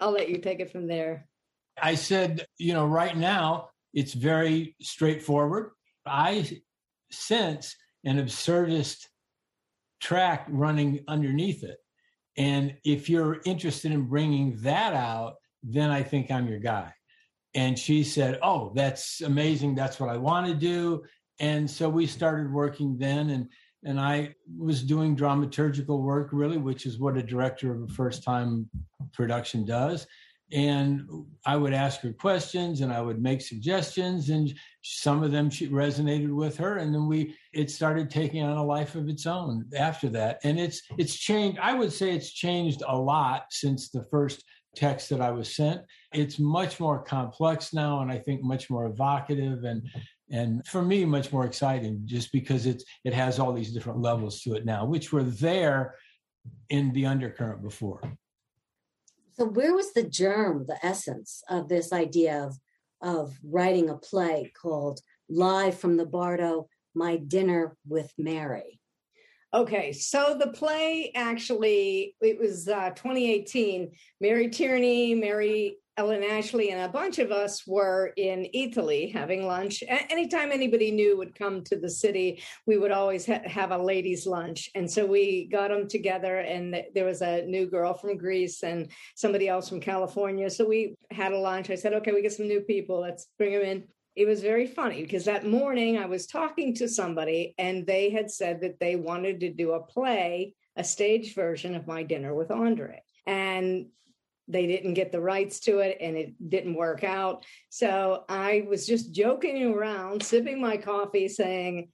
I'll 0.00 0.12
let 0.12 0.28
you 0.28 0.38
take 0.38 0.60
it 0.60 0.70
from 0.70 0.86
there. 0.86 1.26
I 1.82 1.94
said, 1.94 2.46
you 2.58 2.72
know, 2.72 2.86
right 2.86 3.16
now 3.16 3.68
it's 3.92 4.14
very 4.14 4.76
straightforward. 4.80 5.70
I 6.06 6.60
sense 7.10 7.76
an 8.04 8.18
absurdist 8.18 9.06
track 10.00 10.46
running 10.48 11.04
underneath 11.08 11.64
it. 11.64 11.78
And 12.36 12.76
if 12.84 13.08
you're 13.08 13.40
interested 13.44 13.92
in 13.92 14.06
bringing 14.06 14.58
that 14.62 14.94
out, 14.94 15.34
then 15.62 15.90
I 15.90 16.02
think 16.02 16.30
I'm 16.30 16.46
your 16.46 16.60
guy. 16.60 16.92
And 17.54 17.78
she 17.78 18.04
said, 18.04 18.38
Oh, 18.42 18.72
that's 18.74 19.22
amazing. 19.22 19.74
That's 19.74 19.98
what 19.98 20.10
I 20.10 20.16
want 20.16 20.46
to 20.46 20.54
do. 20.54 21.02
And 21.40 21.68
so 21.68 21.88
we 21.88 22.06
started 22.06 22.52
working 22.52 22.96
then. 22.98 23.30
And 23.30 23.48
and 23.84 24.00
I 24.00 24.34
was 24.56 24.82
doing 24.82 25.16
dramaturgical 25.16 26.02
work, 26.02 26.30
really, 26.32 26.58
which 26.58 26.84
is 26.84 26.98
what 26.98 27.16
a 27.16 27.22
director 27.22 27.72
of 27.72 27.82
a 27.82 27.92
first 27.92 28.24
time 28.24 28.68
production 29.12 29.64
does 29.64 30.06
and 30.50 31.06
I 31.44 31.56
would 31.56 31.74
ask 31.74 32.00
her 32.00 32.12
questions 32.12 32.80
and 32.80 32.92
I 32.92 33.02
would 33.02 33.20
make 33.20 33.42
suggestions 33.42 34.30
and 34.30 34.52
some 34.82 35.22
of 35.22 35.30
them 35.30 35.50
she 35.50 35.68
resonated 35.68 36.34
with 36.34 36.56
her. 36.56 36.78
And 36.78 36.94
then 36.94 37.06
we 37.06 37.34
it 37.52 37.70
started 37.70 38.10
taking 38.10 38.42
on 38.42 38.56
a 38.56 38.64
life 38.64 38.94
of 38.94 39.08
its 39.08 39.26
own 39.26 39.66
after 39.76 40.08
that. 40.10 40.40
And 40.44 40.58
it's 40.58 40.82
it's 40.96 41.16
changed 41.16 41.58
I 41.60 41.74
would 41.74 41.92
say 41.92 42.14
it's 42.14 42.32
changed 42.32 42.82
a 42.86 42.96
lot 42.96 43.46
since 43.50 43.90
the 43.90 44.04
first 44.10 44.42
text 44.74 45.10
that 45.10 45.20
I 45.20 45.30
was 45.30 45.54
sent. 45.54 45.82
It's 46.14 46.38
much 46.38 46.80
more 46.80 47.02
complex 47.02 47.74
now 47.74 48.00
and 48.00 48.10
I 48.10 48.18
think 48.18 48.42
much 48.42 48.70
more 48.70 48.86
evocative 48.86 49.64
and 49.64 49.82
and 50.30 50.66
for 50.66 50.82
me 50.82 51.04
much 51.04 51.30
more 51.32 51.44
exciting 51.44 52.02
just 52.04 52.32
because 52.32 52.64
it's 52.64 52.84
it 53.04 53.12
has 53.12 53.38
all 53.38 53.52
these 53.52 53.72
different 53.72 54.00
levels 54.00 54.40
to 54.42 54.54
it 54.54 54.64
now 54.64 54.84
which 54.84 55.10
were 55.12 55.22
there 55.22 55.94
in 56.68 56.92
the 56.92 57.06
undercurrent 57.06 57.62
before 57.62 58.02
so 59.38 59.46
where 59.46 59.74
was 59.74 59.92
the 59.92 60.02
germ, 60.02 60.64
the 60.66 60.84
essence 60.84 61.42
of 61.48 61.68
this 61.68 61.92
idea 61.92 62.44
of 62.44 62.56
of 63.00 63.38
writing 63.44 63.90
a 63.90 63.96
play 63.96 64.52
called 64.60 64.98
Live 65.28 65.78
from 65.78 65.96
the 65.96 66.06
Bardo, 66.06 66.68
My 66.96 67.16
Dinner 67.16 67.76
with 67.86 68.12
Mary? 68.18 68.80
Okay, 69.54 69.92
so 69.92 70.36
the 70.38 70.48
play 70.48 71.12
actually 71.14 72.16
it 72.20 72.38
was 72.40 72.66
uh, 72.66 72.90
2018. 72.90 73.92
Mary 74.20 74.48
Tierney, 74.48 75.14
Mary 75.14 75.76
Ellen 75.98 76.22
Ashley 76.22 76.70
and 76.70 76.80
a 76.80 76.88
bunch 76.88 77.18
of 77.18 77.32
us 77.32 77.66
were 77.66 78.12
in 78.16 78.46
Italy 78.54 79.08
having 79.08 79.44
lunch. 79.44 79.82
Anytime 79.88 80.52
anybody 80.52 80.92
new 80.92 81.18
would 81.18 81.34
come 81.34 81.64
to 81.64 81.76
the 81.76 81.90
city, 81.90 82.40
we 82.66 82.78
would 82.78 82.92
always 82.92 83.26
ha- 83.26 83.40
have 83.46 83.72
a 83.72 83.78
ladies' 83.78 84.24
lunch. 84.24 84.70
And 84.76 84.88
so 84.88 85.04
we 85.04 85.48
got 85.50 85.70
them 85.70 85.88
together, 85.88 86.38
and 86.38 86.72
th- 86.72 86.86
there 86.94 87.04
was 87.04 87.20
a 87.20 87.44
new 87.46 87.66
girl 87.66 87.94
from 87.94 88.16
Greece 88.16 88.62
and 88.62 88.92
somebody 89.16 89.48
else 89.48 89.68
from 89.68 89.80
California. 89.80 90.48
So 90.50 90.64
we 90.64 90.94
had 91.10 91.32
a 91.32 91.38
lunch. 91.38 91.68
I 91.68 91.74
said, 91.74 91.94
okay, 91.94 92.12
we 92.12 92.22
get 92.22 92.32
some 92.32 92.46
new 92.46 92.60
people. 92.60 93.00
Let's 93.00 93.26
bring 93.36 93.54
them 93.54 93.62
in. 93.62 93.84
It 94.14 94.28
was 94.28 94.40
very 94.40 94.68
funny 94.68 95.02
because 95.02 95.24
that 95.24 95.46
morning 95.46 95.98
I 95.98 96.06
was 96.06 96.28
talking 96.28 96.76
to 96.76 96.88
somebody, 96.88 97.56
and 97.58 97.84
they 97.84 98.10
had 98.10 98.30
said 98.30 98.60
that 98.60 98.78
they 98.78 98.94
wanted 98.94 99.40
to 99.40 99.52
do 99.52 99.72
a 99.72 99.82
play, 99.82 100.54
a 100.76 100.84
stage 100.84 101.34
version 101.34 101.74
of 101.74 101.88
My 101.88 102.04
Dinner 102.04 102.36
with 102.36 102.52
Andre. 102.52 103.02
And 103.26 103.86
they 104.48 104.66
didn't 104.66 104.94
get 104.94 105.12
the 105.12 105.20
rights 105.20 105.60
to 105.60 105.78
it 105.78 105.98
and 106.00 106.16
it 106.16 106.34
didn't 106.48 106.74
work 106.74 107.04
out. 107.04 107.44
So 107.68 108.24
I 108.28 108.66
was 108.68 108.86
just 108.86 109.12
joking 109.12 109.74
around, 109.74 110.22
sipping 110.22 110.60
my 110.60 110.78
coffee, 110.78 111.28
saying, 111.28 111.90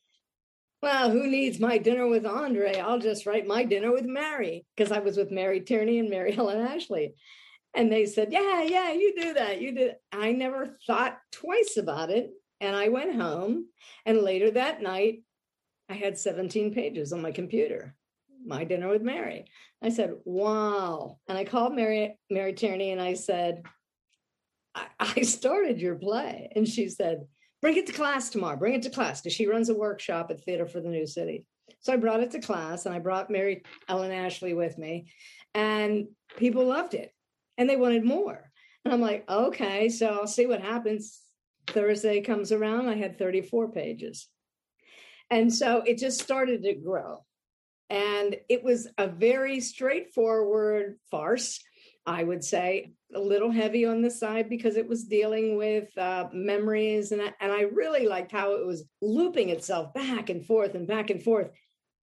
well, 0.83 1.11
who 1.11 1.27
needs 1.27 1.59
my 1.59 1.79
dinner 1.79 2.07
with 2.07 2.27
Andre? 2.27 2.79
I'll 2.79 2.99
just 2.99 3.27
write 3.27 3.47
my 3.47 3.65
dinner 3.65 3.91
with 3.91 4.05
Mary 4.05 4.67
because 4.77 4.93
I 4.93 4.99
was 4.99 5.17
with 5.17 5.31
Mary 5.31 5.61
Tierney 5.61 5.99
and 5.99 6.11
Mary 6.11 6.35
Ellen 6.39 6.61
Ashley. 6.61 7.15
And 7.75 7.91
they 7.91 8.07
said, 8.07 8.33
Yeah, 8.33 8.63
yeah, 8.63 8.93
you 8.93 9.15
do 9.19 9.35
that. 9.35 9.61
You 9.61 9.73
did. 9.73 9.95
I 10.13 10.33
never 10.33 10.77
thought 10.87 11.19
twice 11.33 11.77
about 11.79 12.11
it. 12.11 12.31
And 12.61 12.77
I 12.77 12.89
went 12.89 13.17
home. 13.17 13.67
And 14.07 14.19
later 14.19 14.51
that 14.53 14.83
night, 14.83 15.23
I 15.89 15.95
had 15.95 16.19
17 16.19 16.73
pages 16.75 17.13
on 17.13 17.23
my 17.23 17.33
computer 17.33 17.97
my 18.45 18.65
dinner 18.65 18.89
with 18.89 19.03
Mary. 19.03 19.47
I 19.83 19.89
said, 19.91 20.15
wow. 20.25 21.19
And 21.29 21.37
I 21.37 21.45
called 21.45 21.75
Mary, 21.75 22.19
Mary 22.31 22.53
Tierney 22.53 22.91
and 22.91 23.01
I 23.01 23.15
said, 23.15 23.63
I, 24.75 24.87
I 24.99 25.23
started 25.23 25.81
your 25.81 25.97
play. 25.97 26.51
And 26.55 26.69
she 26.69 26.89
said, 26.89 27.27
bring 27.63 27.77
it 27.77 27.87
to 27.87 27.93
class 27.93 28.31
tomorrow. 28.31 28.57
Bring 28.57 28.75
it 28.75 28.83
to 28.83 28.91
class. 28.91 29.21
Because 29.21 29.35
she 29.35 29.47
runs 29.47 29.69
a 29.69 29.75
workshop 29.75 30.31
at 30.31 30.43
Theater 30.43 30.67
for 30.67 30.81
the 30.81 30.89
New 30.89 31.07
City. 31.07 31.45
So 31.81 31.93
I 31.93 31.97
brought 31.97 32.21
it 32.21 32.31
to 32.33 32.41
class 32.41 32.87
and 32.87 32.95
I 32.95 32.99
brought 32.99 33.31
Mary 33.31 33.63
Ellen 33.89 34.13
Ashley 34.13 34.55
with 34.55 34.79
me. 34.79 35.11
And 35.55 36.09
people 36.37 36.67
loved 36.67 36.95
it 36.95 37.13
and 37.59 37.69
they 37.69 37.77
wanted 37.77 38.05
more. 38.05 38.51
And 38.85 38.93
I'm 38.93 39.01
like, 39.01 39.29
okay, 39.29 39.89
so 39.89 40.09
I'll 40.09 40.27
see 40.27 40.47
what 40.47 40.61
happens. 40.61 41.21
Thursday 41.67 42.21
comes 42.21 42.53
around, 42.53 42.89
I 42.89 42.97
had 42.97 43.19
34 43.19 43.73
pages. 43.73 44.29
And 45.31 45.53
so 45.53 45.83
it 45.87 45.99
just 45.99 46.21
started 46.21 46.63
to 46.65 46.75
grow. 46.75 47.25
And 47.91 48.37
it 48.49 48.65
was 48.65 48.89
a 48.99 49.07
very 49.07 49.61
straightforward 49.61 50.99
farce, 51.11 51.63
I 52.07 52.25
would 52.25 52.43
say, 52.43 52.93
a 53.15 53.21
little 53.21 53.51
heavy 53.51 53.85
on 53.85 54.03
the 54.03 54.11
side 54.11 54.49
because 54.49 54.77
it 54.77 54.89
was 54.89 55.05
dealing 55.05 55.57
with 55.57 55.97
uh, 55.97 56.29
memories. 56.33 57.13
And, 57.13 57.21
and 57.41 57.53
I 57.53 57.63
really 57.63 58.07
liked 58.07 58.33
how 58.33 58.55
it 58.55 58.67
was 58.67 58.85
looping 59.01 59.51
itself 59.51 59.95
back 59.95 60.31
and 60.31 60.45
forth 60.45 60.75
and 60.75 60.87
back 60.87 61.11
and 61.11 61.23
forth. 61.23 61.51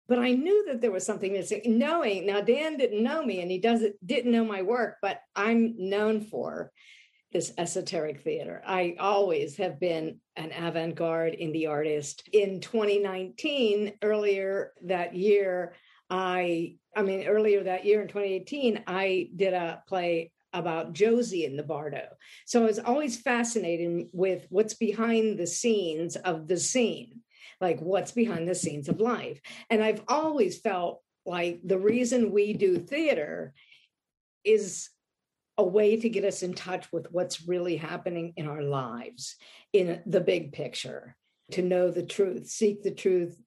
But 0.07 0.19
I 0.19 0.31
knew 0.31 0.65
that 0.67 0.81
there 0.81 0.91
was 0.91 1.05
something 1.05 1.33
missing. 1.33 1.61
Knowing 1.65 2.27
now, 2.27 2.41
Dan 2.41 2.77
didn't 2.77 3.03
know 3.03 3.25
me 3.25 3.41
and 3.41 3.49
he 3.49 3.57
doesn't 3.57 3.95
didn't 4.05 4.31
know 4.31 4.45
my 4.45 4.61
work, 4.61 4.97
but 5.01 5.19
I'm 5.35 5.73
known 5.77 6.21
for 6.21 6.71
this 7.35 7.51
esoteric 7.57 8.21
theater. 8.21 8.61
I 8.65 8.95
always 8.97 9.57
have 9.57 9.77
been 9.77 10.19
an 10.37 10.53
avant 10.53 10.95
garde 10.95 11.33
indie 11.33 11.69
artist. 11.69 12.29
In 12.31 12.61
2019, 12.61 13.91
earlier 14.01 14.71
that 14.85 15.13
year, 15.13 15.73
I, 16.09 16.77
I 16.95 17.01
mean, 17.01 17.27
earlier 17.27 17.61
that 17.63 17.83
year 17.83 18.01
in 18.01 18.07
2018, 18.07 18.85
I 18.87 19.31
did 19.35 19.53
a 19.53 19.83
play 19.85 20.31
about 20.53 20.93
Josie 20.93 21.43
in 21.43 21.57
the 21.57 21.63
Bardo. 21.63 22.07
So 22.45 22.61
I 22.61 22.67
was 22.67 22.79
always 22.79 23.19
fascinated 23.19 24.07
with 24.13 24.47
what's 24.47 24.75
behind 24.75 25.37
the 25.37 25.45
scenes 25.45 26.15
of 26.15 26.47
the 26.47 26.57
scene, 26.57 27.19
like 27.59 27.81
what's 27.81 28.13
behind 28.13 28.47
the 28.47 28.55
scenes 28.55 28.87
of 28.87 29.01
life. 29.01 29.41
And 29.69 29.83
I've 29.83 30.03
always 30.07 30.61
felt 30.61 31.01
like 31.25 31.59
the 31.65 31.79
reason 31.79 32.31
we 32.31 32.53
do 32.53 32.77
theater 32.77 33.53
is 34.45 34.89
a 35.57 35.63
way 35.63 35.97
to 35.97 36.09
get 36.09 36.25
us 36.25 36.43
in 36.43 36.53
touch 36.53 36.91
with 36.91 37.07
what's 37.11 37.47
really 37.47 37.77
happening 37.77 38.33
in 38.35 38.47
our 38.47 38.61
lives 38.61 39.35
in 39.73 40.01
the 40.05 40.21
big 40.21 40.51
picture. 40.51 41.15
to 41.51 41.61
know 41.61 41.91
the 41.91 42.01
truth, 42.03 42.47
seek 42.47 42.81
the 42.81 42.89
truth, 42.89 43.39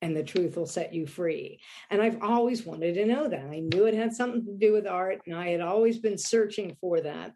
and 0.00 0.16
the 0.16 0.22
truth 0.24 0.56
will 0.56 0.66
set 0.66 0.94
you 0.94 1.06
free. 1.06 1.60
And 1.90 2.00
I've 2.00 2.22
always 2.22 2.64
wanted 2.64 2.94
to 2.94 3.04
know 3.04 3.28
that. 3.28 3.44
I 3.44 3.60
knew 3.60 3.84
it 3.84 3.94
had 3.94 4.14
something 4.14 4.44
to 4.46 4.54
do 4.54 4.72
with 4.72 4.86
art, 4.86 5.20
and 5.26 5.34
I 5.34 5.50
had 5.50 5.60
always 5.60 5.98
been 5.98 6.16
searching 6.16 6.76
for 6.80 7.00
that. 7.02 7.34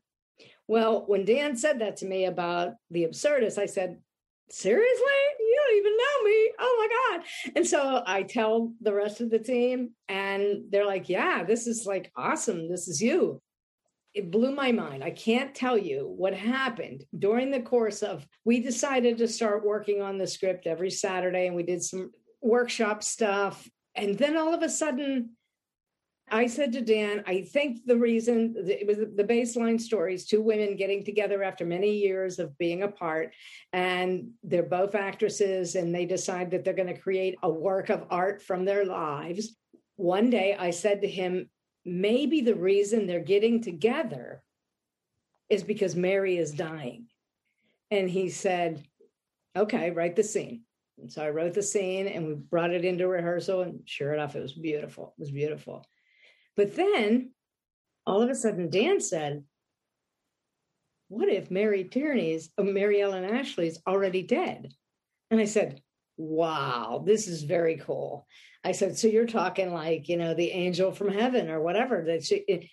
Well, 0.67 1.05
when 1.07 1.25
Dan 1.25 1.57
said 1.57 1.81
that 1.81 1.99
to 1.99 2.07
me 2.07 2.25
about 2.25 2.73
the 2.91 3.05
absurdist, 3.05 3.59
I 3.59 3.67
said, 3.67 3.99
Seriously? 4.49 5.05
You 5.41 5.59
don't 5.67 5.77
even 5.77 5.93
know 5.97 6.25
me. 6.25 6.53
Oh 6.59 6.77
my 6.79 7.17
God. 7.19 7.27
And 7.57 7.67
so 7.67 8.03
I 8.07 8.23
tell 8.23 8.73
the 8.81 8.95
rest 8.95 9.21
of 9.21 9.31
the 9.31 9.39
team, 9.39 9.91
and 10.09 10.65
they're 10.71 10.87
like, 10.87 11.09
Yeah, 11.09 11.45
this 11.45 11.67
is 11.67 11.85
like 11.87 12.11
awesome. 12.17 12.69
This 12.69 12.89
is 12.89 13.01
you. 13.01 13.41
It 14.17 14.31
blew 14.31 14.51
my 14.51 14.73
mind. 14.73 15.05
I 15.05 15.11
can't 15.11 15.55
tell 15.55 15.77
you 15.77 16.11
what 16.17 16.33
happened 16.33 17.05
during 17.19 17.51
the 17.51 17.61
course 17.61 18.03
of 18.03 18.27
we 18.47 18.61
decided 18.61 19.19
to 19.19 19.29
start 19.29 19.63
working 19.63 20.01
on 20.01 20.17
the 20.17 20.27
script 20.27 20.67
every 20.67 20.91
Saturday 20.91 21.47
and 21.47 21.55
we 21.55 21.63
did 21.63 21.83
some 21.83 22.11
workshop 22.41 23.03
stuff. 23.03 23.69
And 23.95 24.17
then 24.17 24.39
all 24.39 24.55
of 24.55 24.63
a 24.63 24.71
sudden, 24.71 25.37
I 26.31 26.47
said 26.47 26.73
to 26.73 26.81
Dan, 26.81 27.25
I 27.27 27.43
think 27.43 27.85
the 27.85 27.99
reason 27.99 28.55
it 28.67 28.87
was 28.87 28.97
the 28.97 29.23
baseline 29.23 29.79
stories, 29.79 30.25
two 30.25 30.41
women 30.41 30.77
getting 30.77 31.05
together 31.05 31.43
after 31.43 31.67
many 31.67 31.99
years 31.99 32.39
of 32.39 32.57
being 32.57 32.85
apart, 32.85 33.35
and 33.75 34.31
they're 34.43 34.63
both 34.63 34.95
actresses, 34.95 35.77
and 35.77 35.95
they 35.95 36.07
decide 36.07 36.51
that 36.51 36.65
they're 36.65 36.73
going 36.73 36.93
to 36.93 37.01
create 37.01 37.37
a 37.43 37.51
work 37.51 37.91
of 37.91 38.07
art 38.11 38.43
from 38.43 38.65
their 38.65 38.87
lives. 38.87 39.57
One 39.97 40.31
day 40.31 40.57
I 40.59 40.71
said 40.71 41.03
to 41.03 41.09
him, 41.09 41.49
maybe 41.87 42.41
the 42.41 42.55
reason 42.55 43.07
they're 43.07 43.21
getting 43.21 43.63
together 43.63 44.43
is 45.49 45.63
because 45.63 45.95
Mary 45.95 46.37
is 46.37 46.53
dying. 46.53 47.07
And 47.91 48.11
he 48.11 48.29
said, 48.29 48.85
okay, 49.57 49.93
write 49.93 50.17
the 50.17 50.25
scene. 50.25 50.63
And 50.99 51.11
so 51.13 51.23
I 51.23 51.31
wrote 51.31 51.55
the 51.55 51.63
scene 51.63 52.09
and 52.09 52.27
we 52.27 52.35
brought 52.35 52.73
it 52.73 52.85
into 52.85 53.07
rehearsal, 53.07 53.63
and 53.63 53.81
sure 53.85 54.13
enough, 54.13 54.35
it 54.35 54.43
was 54.43 54.53
beautiful. 54.53 55.15
It 55.17 55.21
was 55.21 55.31
beautiful. 55.31 55.87
But 56.57 56.75
then 56.75 57.31
all 58.07 58.23
of 58.23 58.31
a 58.31 58.35
sudden, 58.35 58.71
Dan 58.71 59.01
said, 59.01 59.45
What 61.09 61.29
if 61.29 61.51
Mary 61.51 61.85
Tierney's, 61.85 62.51
oh, 62.59 62.65
Mary 62.65 63.01
Ellen 63.03 63.25
Ashley's 63.25 63.79
already 63.87 64.23
dead? 64.23 64.73
And 65.31 65.39
I 65.39 65.45
said, 65.45 65.83
Wow, 66.17 67.03
this 67.05 67.29
is 67.29 67.43
very 67.43 67.77
cool. 67.77 68.27
I 68.65 68.73
said, 68.73 68.97
So 68.97 69.09
you're 69.09 69.27
talking 69.27 69.73
like, 69.73 70.09
you 70.09 70.17
know, 70.17 70.35
the 70.35 70.51
angel 70.51 70.93
from 70.93 71.13
heaven 71.13 71.51
or 71.51 71.61
whatever. 71.61 72.05
That 72.07 72.25
she, 72.25 72.71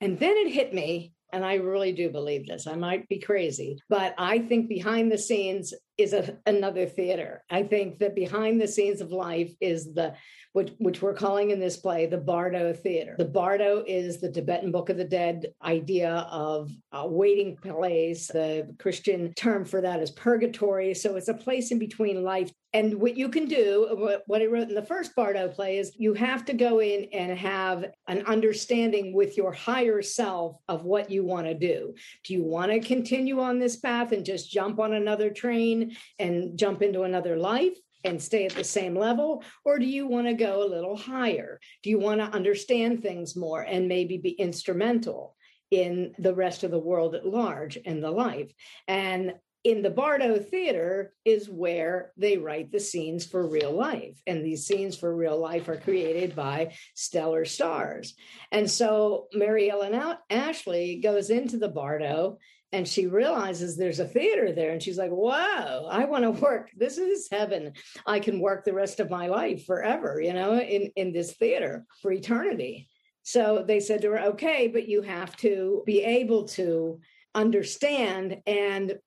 and 0.00 0.18
then 0.18 0.36
it 0.36 0.52
hit 0.52 0.74
me 0.74 1.12
and 1.32 1.44
I 1.44 1.54
really 1.54 1.92
do 1.92 2.10
believe 2.10 2.46
this. 2.46 2.66
I 2.66 2.74
might 2.74 3.08
be 3.08 3.18
crazy, 3.18 3.78
but 3.88 4.14
I 4.18 4.40
think 4.40 4.68
behind 4.68 5.10
the 5.10 5.18
scenes 5.18 5.72
is 5.98 6.12
a, 6.12 6.38
another 6.46 6.86
theater. 6.86 7.44
I 7.50 7.62
think 7.62 7.98
that 7.98 8.14
behind 8.14 8.60
the 8.60 8.68
scenes 8.68 9.00
of 9.00 9.12
life 9.12 9.52
is 9.60 9.92
the 9.92 10.14
which, 10.52 10.72
which 10.78 11.00
we're 11.00 11.14
calling 11.14 11.50
in 11.50 11.60
this 11.60 11.78
play 11.78 12.06
the 12.06 12.18
Bardo 12.18 12.74
Theater. 12.74 13.14
The 13.16 13.24
Bardo 13.24 13.84
is 13.86 14.20
the 14.20 14.30
Tibetan 14.30 14.70
Book 14.70 14.90
of 14.90 14.98
the 14.98 15.04
Dead 15.04 15.46
idea 15.64 16.26
of 16.30 16.70
a 16.92 17.08
waiting 17.08 17.56
place. 17.56 18.26
The 18.26 18.74
Christian 18.78 19.32
term 19.34 19.64
for 19.64 19.80
that 19.80 20.00
is 20.00 20.10
purgatory. 20.10 20.92
So 20.94 21.16
it's 21.16 21.28
a 21.28 21.34
place 21.34 21.70
in 21.70 21.78
between 21.78 22.22
life. 22.22 22.50
And 22.74 22.94
what 23.00 23.18
you 23.18 23.28
can 23.28 23.46
do, 23.46 24.18
what 24.26 24.42
I 24.42 24.46
wrote 24.46 24.68
in 24.68 24.74
the 24.74 24.82
first 24.84 25.14
Bardo 25.14 25.48
play 25.48 25.76
is 25.76 25.92
you 25.98 26.14
have 26.14 26.44
to 26.46 26.54
go 26.54 26.80
in 26.80 27.06
and 27.12 27.36
have 27.38 27.84
an 28.08 28.22
understanding 28.26 29.14
with 29.14 29.36
your 29.36 29.52
higher 29.52 30.00
self 30.00 30.56
of 30.68 30.84
what 30.84 31.10
you 31.10 31.22
want 31.22 31.46
to 31.46 31.54
do. 31.54 31.94
Do 32.24 32.32
you 32.32 32.42
want 32.42 32.72
to 32.72 32.80
continue 32.80 33.40
on 33.40 33.58
this 33.58 33.76
path 33.76 34.12
and 34.12 34.24
just 34.24 34.50
jump 34.50 34.80
on 34.80 34.94
another 34.94 35.28
train 35.28 35.81
and 36.18 36.58
jump 36.58 36.82
into 36.82 37.02
another 37.02 37.36
life? 37.36 37.76
and 38.04 38.20
stay 38.20 38.46
at 38.46 38.54
the 38.54 38.64
same 38.64 38.96
level? 38.96 39.44
Or 39.64 39.78
do 39.78 39.86
you 39.86 40.06
want 40.06 40.26
to 40.26 40.34
go 40.34 40.62
a 40.62 40.68
little 40.68 40.96
higher? 40.96 41.60
Do 41.82 41.90
you 41.90 42.00
want 42.00 42.20
to 42.20 42.36
understand 42.36 43.00
things 43.00 43.36
more 43.36 43.62
and 43.62 43.88
maybe 43.88 44.18
be 44.18 44.30
instrumental 44.30 45.36
in 45.70 46.12
the 46.18 46.34
rest 46.34 46.64
of 46.64 46.70
the 46.70 46.78
world 46.78 47.14
at 47.14 47.26
large 47.26 47.78
and 47.84 48.02
the 48.02 48.10
life? 48.10 48.52
And 48.88 49.34
in 49.64 49.82
the 49.82 49.90
Bardo 49.90 50.40
Theater 50.40 51.14
is 51.24 51.48
where 51.48 52.12
they 52.16 52.36
write 52.36 52.72
the 52.72 52.80
scenes 52.80 53.24
for 53.24 53.46
real 53.46 53.70
life. 53.70 54.20
And 54.26 54.44
these 54.44 54.66
scenes 54.66 54.96
for 54.96 55.14
real 55.14 55.38
life 55.38 55.68
are 55.68 55.76
created 55.76 56.34
by 56.34 56.74
stellar 56.94 57.44
stars. 57.44 58.14
And 58.50 58.68
so 58.68 59.28
Mary 59.32 59.70
Ellen 59.70 60.16
Ashley 60.28 61.00
goes 61.00 61.30
into 61.30 61.58
the 61.58 61.68
Bardo 61.68 62.38
and 62.72 62.88
she 62.88 63.06
realizes 63.06 63.76
there's 63.76 64.00
a 64.00 64.08
theater 64.08 64.50
there 64.50 64.72
and 64.72 64.82
she's 64.82 64.98
like 64.98 65.10
whoa 65.10 65.86
i 65.90 66.04
want 66.04 66.24
to 66.24 66.30
work. 66.30 66.70
This 66.76 66.98
is 66.98 67.28
heaven. 67.30 67.72
I 68.06 68.18
can 68.18 68.40
work 68.40 68.64
the 68.64 68.72
rest 68.72 68.98
of 69.00 69.10
my 69.10 69.26
life 69.28 69.66
forever 69.66 70.20
you 70.20 70.32
know 70.32 70.58
in 70.58 70.90
in 70.96 71.12
this 71.12 71.32
theater 71.34 71.84
for 72.00 72.12
eternity. 72.12 72.88
So 73.24 73.64
they 73.66 73.80
said 73.80 74.02
to 74.02 74.10
her 74.10 74.20
okay 74.32 74.68
but 74.68 74.88
you 74.88 75.02
have 75.02 75.36
to 75.38 75.82
be 75.86 76.02
able 76.02 76.48
to 76.48 77.00
understand 77.34 78.38
and 78.46 78.98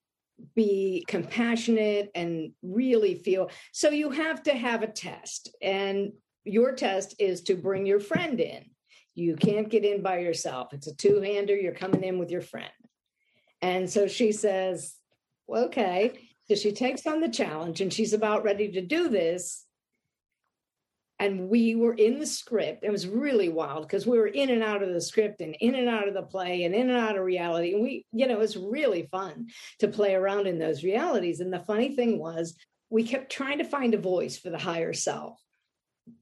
be 0.53 1.05
compassionate 1.07 2.11
and 2.13 2.51
really 2.61 3.15
feel 3.15 3.49
so 3.71 3.89
you 3.89 4.09
have 4.09 4.43
to 4.43 4.53
have 4.53 4.83
a 4.83 4.87
test 4.87 5.55
and 5.61 6.11
your 6.43 6.73
test 6.73 7.15
is 7.19 7.41
to 7.41 7.55
bring 7.55 7.85
your 7.85 7.99
friend 7.99 8.39
in. 8.39 8.63
You 9.15 9.35
can't 9.35 9.69
get 9.69 9.85
in 9.85 10.03
by 10.03 10.19
yourself. 10.19 10.73
It's 10.73 10.87
a 10.87 10.95
two-hander. 10.95 11.55
You're 11.55 11.73
coming 11.73 12.03
in 12.03 12.19
with 12.19 12.29
your 12.29 12.41
friend 12.41 12.71
and 13.65 13.89
so 13.89 14.05
she 14.05 14.31
says, 14.31 14.95
well, 15.47 15.65
okay. 15.65 16.29
So 16.47 16.53
she 16.53 16.71
takes 16.71 17.07
on 17.07 17.19
the 17.19 17.29
challenge 17.29 17.81
and 17.81 17.91
she's 17.91 18.13
about 18.13 18.43
ready 18.43 18.71
to 18.73 18.81
do 18.81 19.09
this. 19.09 19.65
And 21.17 21.49
we 21.49 21.73
were 21.73 21.95
in 21.95 22.19
the 22.19 22.27
script. 22.27 22.83
It 22.83 22.91
was 22.91 23.07
really 23.07 23.49
wild 23.49 23.87
because 23.87 24.05
we 24.05 24.19
were 24.19 24.27
in 24.27 24.51
and 24.51 24.61
out 24.61 24.83
of 24.83 24.93
the 24.93 25.01
script 25.01 25.41
and 25.41 25.55
in 25.59 25.73
and 25.73 25.89
out 25.89 26.07
of 26.07 26.13
the 26.13 26.21
play 26.21 26.65
and 26.65 26.75
in 26.75 26.91
and 26.91 26.99
out 26.99 27.17
of 27.17 27.25
reality. 27.25 27.73
And 27.73 27.81
we, 27.81 28.05
you 28.11 28.27
know, 28.27 28.35
it 28.35 28.39
was 28.39 28.55
really 28.55 29.07
fun 29.09 29.47
to 29.79 29.87
play 29.87 30.13
around 30.13 30.45
in 30.45 30.59
those 30.59 30.83
realities. 30.83 31.39
And 31.39 31.51
the 31.51 31.59
funny 31.59 31.95
thing 31.95 32.19
was, 32.19 32.55
we 32.91 33.03
kept 33.03 33.31
trying 33.31 33.57
to 33.57 33.63
find 33.63 33.95
a 33.95 33.97
voice 33.97 34.37
for 34.37 34.51
the 34.51 34.59
higher 34.59 34.93
self, 34.93 35.41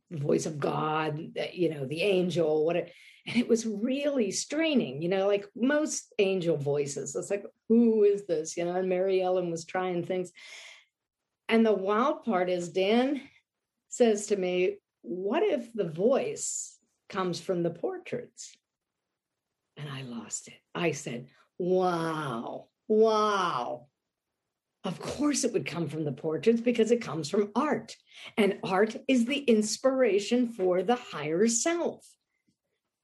the 0.10 0.18
voice 0.18 0.46
of 0.46 0.60
God, 0.62 1.20
you 1.52 1.72
know, 1.72 1.86
the 1.86 2.04
angel, 2.04 2.66
what 2.66 2.78
and 3.26 3.38
it 3.38 3.48
was 3.48 3.66
really 3.66 4.32
straining, 4.32 5.02
you 5.02 5.08
know, 5.08 5.28
like 5.28 5.48
most 5.56 6.14
angel 6.20 6.58
voices. 6.58 7.16
It's 7.16 7.30
like, 7.30 7.46
who 7.70 8.04
is 8.04 8.26
this? 8.26 8.58
You 8.58 8.66
know, 8.66 8.76
and 8.76 8.90
Mary 8.90 9.22
Ellen 9.22 9.50
was 9.50 9.66
trying 9.66 10.04
things. 10.04 10.32
And 11.48 11.66
the 11.66 11.74
wild 11.74 12.24
part 12.24 12.50
is 12.50 12.70
Dan 12.70 13.22
says 13.88 14.28
to 14.28 14.36
me, 14.36 14.78
What 15.02 15.44
if 15.44 15.72
the 15.74 15.88
voice 15.88 16.78
comes 17.10 17.40
from 17.40 17.64
the 17.64 17.70
portraits? 17.70 18.56
And 19.78 19.90
I 19.90 20.02
lost 20.02 20.50
it. 20.50 20.60
I 20.76 20.92
said, 20.92 21.28
Wow, 21.58 22.68
wow. 22.90 23.88
Of 24.84 25.00
course, 25.00 25.46
it 25.46 25.54
would 25.54 25.66
come 25.66 25.88
from 25.88 26.04
the 26.04 26.12
portraits 26.12 26.60
because 26.60 26.92
it 26.92 27.02
comes 27.02 27.30
from 27.30 27.52
art. 27.56 27.96
And 28.38 28.60
art 28.66 28.98
is 29.08 29.24
the 29.24 29.38
inspiration 29.38 30.50
for 30.50 30.84
the 30.84 30.96
higher 30.98 31.48
self 31.48 32.06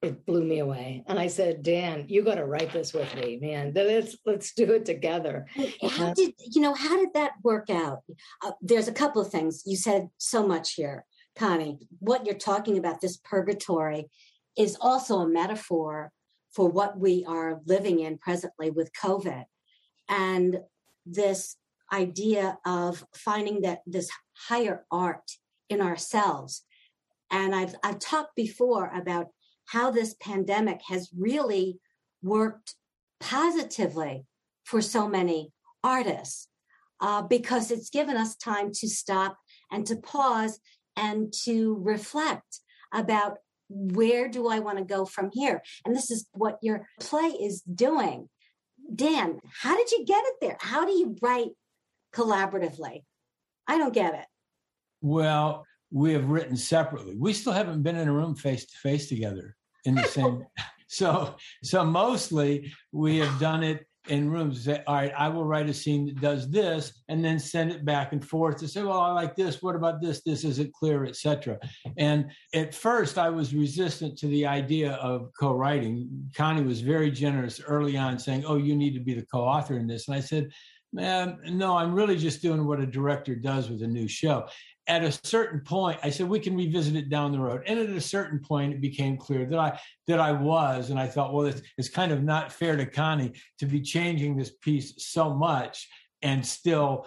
it 0.01 0.25
blew 0.25 0.43
me 0.43 0.59
away. 0.59 1.03
And 1.07 1.19
I 1.19 1.27
said, 1.27 1.61
Dan, 1.61 2.05
you 2.07 2.23
got 2.23 2.35
to 2.35 2.45
write 2.45 2.71
this 2.71 2.93
with 2.93 3.13
me, 3.15 3.37
man. 3.41 3.73
Let's 3.75 4.15
let's 4.25 4.53
do 4.53 4.71
it 4.73 4.85
together. 4.85 5.45
How 5.89 6.13
did 6.13 6.33
you 6.39 6.61
know? 6.61 6.73
How 6.73 6.97
did 6.97 7.13
that 7.13 7.33
work 7.43 7.69
out? 7.69 7.99
Uh, 8.43 8.51
there's 8.61 8.87
a 8.87 8.93
couple 8.93 9.21
of 9.21 9.29
things 9.29 9.63
you 9.65 9.75
said 9.75 10.09
so 10.17 10.47
much 10.47 10.75
here, 10.75 11.05
Coni. 11.37 11.79
What 11.99 12.25
you're 12.25 12.35
talking 12.35 12.77
about, 12.77 13.01
this 13.01 13.17
purgatory, 13.17 14.09
is 14.57 14.77
also 14.79 15.19
a 15.19 15.27
metaphor 15.27 16.11
for 16.51 16.69
what 16.69 16.97
we 16.97 17.25
are 17.27 17.59
living 17.65 17.99
in 17.99 18.17
presently 18.17 18.71
with 18.71 18.91
COVID, 18.93 19.43
and 20.07 20.61
this 21.05 21.57
idea 21.91 22.57
of 22.65 23.03
finding 23.13 23.61
that 23.61 23.81
this 23.85 24.09
higher 24.47 24.85
art 24.91 25.29
in 25.67 25.81
ourselves. 25.81 26.63
And 27.31 27.53
I've 27.53 27.75
I've 27.83 27.99
talked 27.99 28.35
before 28.37 28.89
about 28.95 29.27
how 29.69 29.91
this 29.91 30.15
pandemic 30.19 30.81
has 30.87 31.09
really 31.15 31.79
worked 32.23 32.73
positively 33.19 34.25
for 34.63 34.81
so 34.81 35.07
many 35.07 35.51
artists 35.83 36.47
uh, 37.01 37.21
because 37.21 37.69
it's 37.69 37.91
given 37.91 38.17
us 38.17 38.35
time 38.35 38.71
to 38.73 38.89
stop 38.89 39.37
and 39.71 39.85
to 39.85 39.95
pause 39.95 40.59
and 40.95 41.31
to 41.43 41.77
reflect 41.83 42.61
about 42.91 43.37
where 43.69 44.27
do 44.27 44.47
I 44.47 44.57
want 44.57 44.79
to 44.79 44.83
go 44.83 45.05
from 45.05 45.29
here? 45.31 45.61
And 45.85 45.95
this 45.95 46.09
is 46.09 46.27
what 46.33 46.57
your 46.63 46.87
play 46.99 47.27
is 47.27 47.61
doing. 47.61 48.27
Dan, 48.93 49.39
how 49.61 49.77
did 49.77 49.91
you 49.91 50.03
get 50.03 50.23
it 50.25 50.33
there? 50.41 50.57
How 50.59 50.83
do 50.83 50.93
you 50.93 51.15
write 51.21 51.51
collaboratively? 52.15 53.03
I 53.67 53.77
don't 53.77 53.93
get 53.93 54.15
it. 54.15 54.25
Well, 55.01 55.67
we 55.91 56.13
have 56.13 56.25
written 56.25 56.57
separately. 56.57 57.15
We 57.15 57.33
still 57.33 57.53
haven't 57.53 57.83
been 57.83 57.97
in 57.97 58.07
a 58.07 58.13
room 58.13 58.35
face 58.35 58.65
to 58.65 58.77
face 58.77 59.07
together 59.07 59.55
in 59.85 59.95
the 59.95 60.03
same. 60.03 60.45
so 60.87 61.35
so 61.63 61.83
mostly 61.83 62.71
we 62.91 63.17
have 63.17 63.39
done 63.39 63.63
it 63.63 63.85
in 64.09 64.29
rooms 64.29 64.63
say, 64.63 64.83
all 64.87 64.95
right, 64.95 65.13
I 65.17 65.29
will 65.29 65.45
write 65.45 65.69
a 65.69 65.73
scene 65.73 66.05
that 66.07 66.19
does 66.19 66.49
this 66.49 67.01
and 67.09 67.23
then 67.23 67.39
send 67.39 67.71
it 67.71 67.85
back 67.85 68.11
and 68.11 68.25
forth 68.25 68.57
to 68.57 68.67
say, 68.67 68.81
well, 68.81 68.99
I 68.99 69.11
like 69.11 69.35
this. 69.35 69.61
What 69.61 69.75
about 69.75 70.01
this? 70.01 70.21
This 70.23 70.43
isn't 70.43 70.73
clear, 70.73 71.05
etc. 71.05 71.59
And 71.97 72.31
at 72.53 72.73
first 72.73 73.17
I 73.17 73.29
was 73.29 73.53
resistant 73.53 74.17
to 74.19 74.27
the 74.27 74.45
idea 74.45 74.93
of 74.93 75.29
co-writing. 75.39 76.29
Coni 76.35 76.63
was 76.63 76.81
very 76.81 77.11
generous 77.11 77.61
early 77.61 77.97
on 77.97 78.17
saying, 78.17 78.45
oh, 78.45 78.57
you 78.57 78.75
need 78.75 78.93
to 78.95 78.99
be 78.99 79.13
the 79.13 79.25
co-author 79.31 79.77
in 79.77 79.87
this. 79.87 80.07
And 80.07 80.15
I 80.15 80.21
said, 80.21 80.49
no, 80.91 81.77
I'm 81.77 81.93
really 81.93 82.17
just 82.17 82.41
doing 82.41 82.65
what 82.65 82.79
a 82.79 82.85
director 82.85 83.35
does 83.35 83.69
with 83.69 83.83
a 83.83 83.87
new 83.87 84.07
show 84.07 84.47
at 84.89 85.03
a 85.03 85.11
certain 85.23 85.61
point, 85.61 85.99
I 86.01 86.09
said 86.09 86.27
we 86.27 86.39
can 86.39 86.57
revisit 86.57 86.95
it 86.95 87.09
down 87.09 87.31
the 87.31 87.39
road. 87.39 87.61
And 87.67 87.79
at 87.79 87.89
a 87.89 88.01
certain 88.01 88.39
point, 88.39 88.73
it 88.73 88.81
became 88.81 89.17
clear 89.17 89.45
that 89.45 89.59
I 89.59 89.79
that 90.07 90.19
I 90.19 90.31
was, 90.31 90.89
and 90.89 90.99
I 90.99 91.05
thought, 91.05 91.31
well, 91.31 91.45
it's, 91.45 91.61
it's 91.77 91.89
kind 91.89 92.11
of 92.11 92.23
not 92.23 92.51
fair 92.51 92.75
to 92.75 92.87
Coni 92.87 93.33
to 93.59 93.67
be 93.67 93.81
changing 93.81 94.35
this 94.35 94.51
piece 94.61 94.95
so 94.97 95.31
much 95.31 95.87
and 96.23 96.45
still 96.45 97.05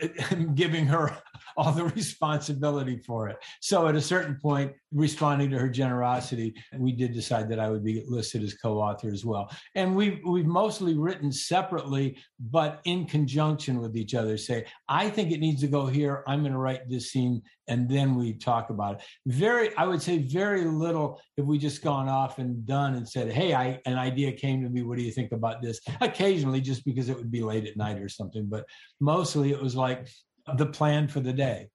giving 0.54 0.86
her 0.86 1.18
all 1.56 1.72
the 1.72 1.84
responsibility 1.84 2.98
for 3.06 3.28
it. 3.28 3.36
So 3.60 3.86
at 3.88 3.96
a 3.96 4.00
certain 4.00 4.38
point, 4.40 4.72
responding 4.92 5.50
to 5.50 5.58
her 5.58 5.68
generosity, 5.68 6.54
we 6.78 6.92
did 6.92 7.12
decide 7.12 7.48
that 7.50 7.60
I 7.60 7.70
would 7.70 7.84
be 7.84 8.04
listed 8.06 8.42
as 8.42 8.54
co-author 8.54 9.08
as 9.08 9.24
well. 9.24 9.50
And 9.74 9.94
we've 9.94 10.20
we've 10.24 10.46
mostly 10.46 10.96
written 10.96 11.30
separately, 11.32 12.18
but 12.38 12.80
in 12.84 13.06
conjunction 13.06 13.80
with 13.80 13.96
each 13.96 14.14
other. 14.14 14.36
Say, 14.36 14.64
I 14.88 15.10
think 15.10 15.32
it 15.32 15.40
needs 15.40 15.60
to 15.62 15.68
go 15.68 15.86
here. 15.86 16.22
I'm 16.26 16.40
going 16.40 16.52
to 16.52 16.58
write 16.58 16.88
this 16.88 17.10
scene, 17.10 17.42
and 17.68 17.88
then 17.88 18.14
we 18.14 18.34
talk 18.34 18.70
about 18.70 18.96
it. 18.96 19.02
Very, 19.26 19.76
I 19.76 19.86
would 19.86 20.02
say, 20.02 20.18
very 20.18 20.64
little. 20.64 21.20
If 21.36 21.44
we 21.44 21.58
just 21.58 21.82
gone 21.82 22.08
off 22.08 22.38
and 22.38 22.64
done 22.66 22.94
and 22.94 23.08
said, 23.08 23.30
"Hey, 23.30 23.54
I 23.54 23.80
an 23.86 23.98
idea 23.98 24.32
came 24.32 24.62
to 24.62 24.68
me. 24.68 24.82
What 24.82 24.98
do 24.98 25.04
you 25.04 25.12
think 25.12 25.32
about 25.32 25.62
this?" 25.62 25.80
Occasionally, 26.00 26.60
just 26.60 26.84
because 26.84 27.08
it 27.08 27.16
would 27.16 27.30
be 27.30 27.42
late 27.42 27.66
at 27.66 27.76
night 27.76 27.98
or 27.98 28.08
something, 28.08 28.46
but 28.48 28.64
mostly 29.00 29.50
it 29.50 29.60
was 29.60 29.76
like 29.76 30.08
the 30.54 30.66
plan 30.66 31.08
for 31.08 31.20
the 31.20 31.32
day. 31.32 31.70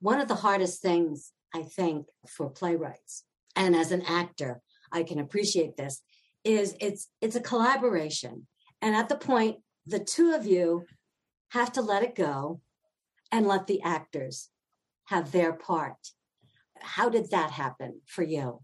One 0.00 0.20
of 0.20 0.28
the 0.28 0.34
hardest 0.34 0.82
things 0.82 1.32
I 1.54 1.62
think 1.62 2.06
for 2.28 2.48
playwrights 2.48 3.24
and 3.56 3.76
as 3.76 3.92
an 3.92 4.02
actor, 4.02 4.60
I 4.90 5.02
can 5.02 5.18
appreciate 5.18 5.76
this 5.76 6.02
is 6.44 6.74
it's 6.80 7.08
it's 7.20 7.36
a 7.36 7.40
collaboration. 7.40 8.46
And 8.80 8.94
at 8.96 9.08
the 9.08 9.16
point 9.16 9.58
the 9.86 9.98
two 9.98 10.32
of 10.32 10.46
you 10.46 10.84
have 11.50 11.72
to 11.72 11.82
let 11.82 12.02
it 12.02 12.14
go 12.14 12.60
and 13.30 13.46
let 13.46 13.66
the 13.66 13.82
actors 13.82 14.48
have 15.04 15.32
their 15.32 15.52
part. 15.52 15.96
How 16.80 17.08
did 17.08 17.30
that 17.30 17.50
happen 17.50 18.00
for 18.06 18.22
you? 18.22 18.60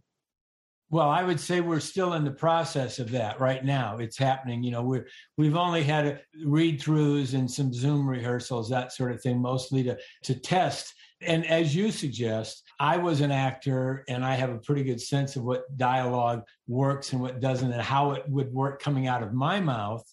Well, 0.91 1.11
I 1.11 1.23
would 1.23 1.39
say 1.39 1.61
we're 1.61 1.81
still 1.81 2.15
in 2.15 2.25
the 2.25 2.31
process 2.31 2.99
of 2.99 3.11
that 3.11 3.41
right 3.41 3.63
now. 3.63 3.99
It's 3.99 4.17
happening. 4.17 4.63
You 4.63 4.71
know, 4.71 4.83
we're 4.83 5.07
we've 5.37 5.57
only 5.57 5.83
had 5.83 6.23
read 6.45 6.81
throughs 6.81 7.35
and 7.35 7.51
some 7.51 7.75
Zoom 7.75 8.09
rehearsals, 8.09 8.71
that 8.71 8.93
sort 8.93 9.13
of 9.13 9.21
thing, 9.21 9.41
mostly 9.41 9.83
to 9.83 9.99
to 10.25 10.35
test. 10.35 10.95
And 11.21 11.45
as 11.47 11.75
you 11.75 11.91
suggest, 11.91 12.63
I 12.81 12.97
was 12.97 13.21
an 13.21 13.33
actor 13.33 14.05
and 14.09 14.25
I 14.25 14.35
have 14.35 14.51
a 14.51 14.59
pretty 14.59 14.85
good 14.85 15.01
sense 15.01 15.37
of 15.37 15.43
what 15.43 15.77
dialogue 15.77 16.43
works 16.69 17.13
and 17.13 17.21
what 17.21 17.41
doesn't 17.41 17.73
and 17.73 17.83
how 17.83 18.13
it 18.13 18.23
would 18.29 18.53
work 18.53 18.81
coming 18.81 19.09
out 19.09 19.23
of 19.23 19.35
my 19.35 19.61
mouth. 19.61 20.05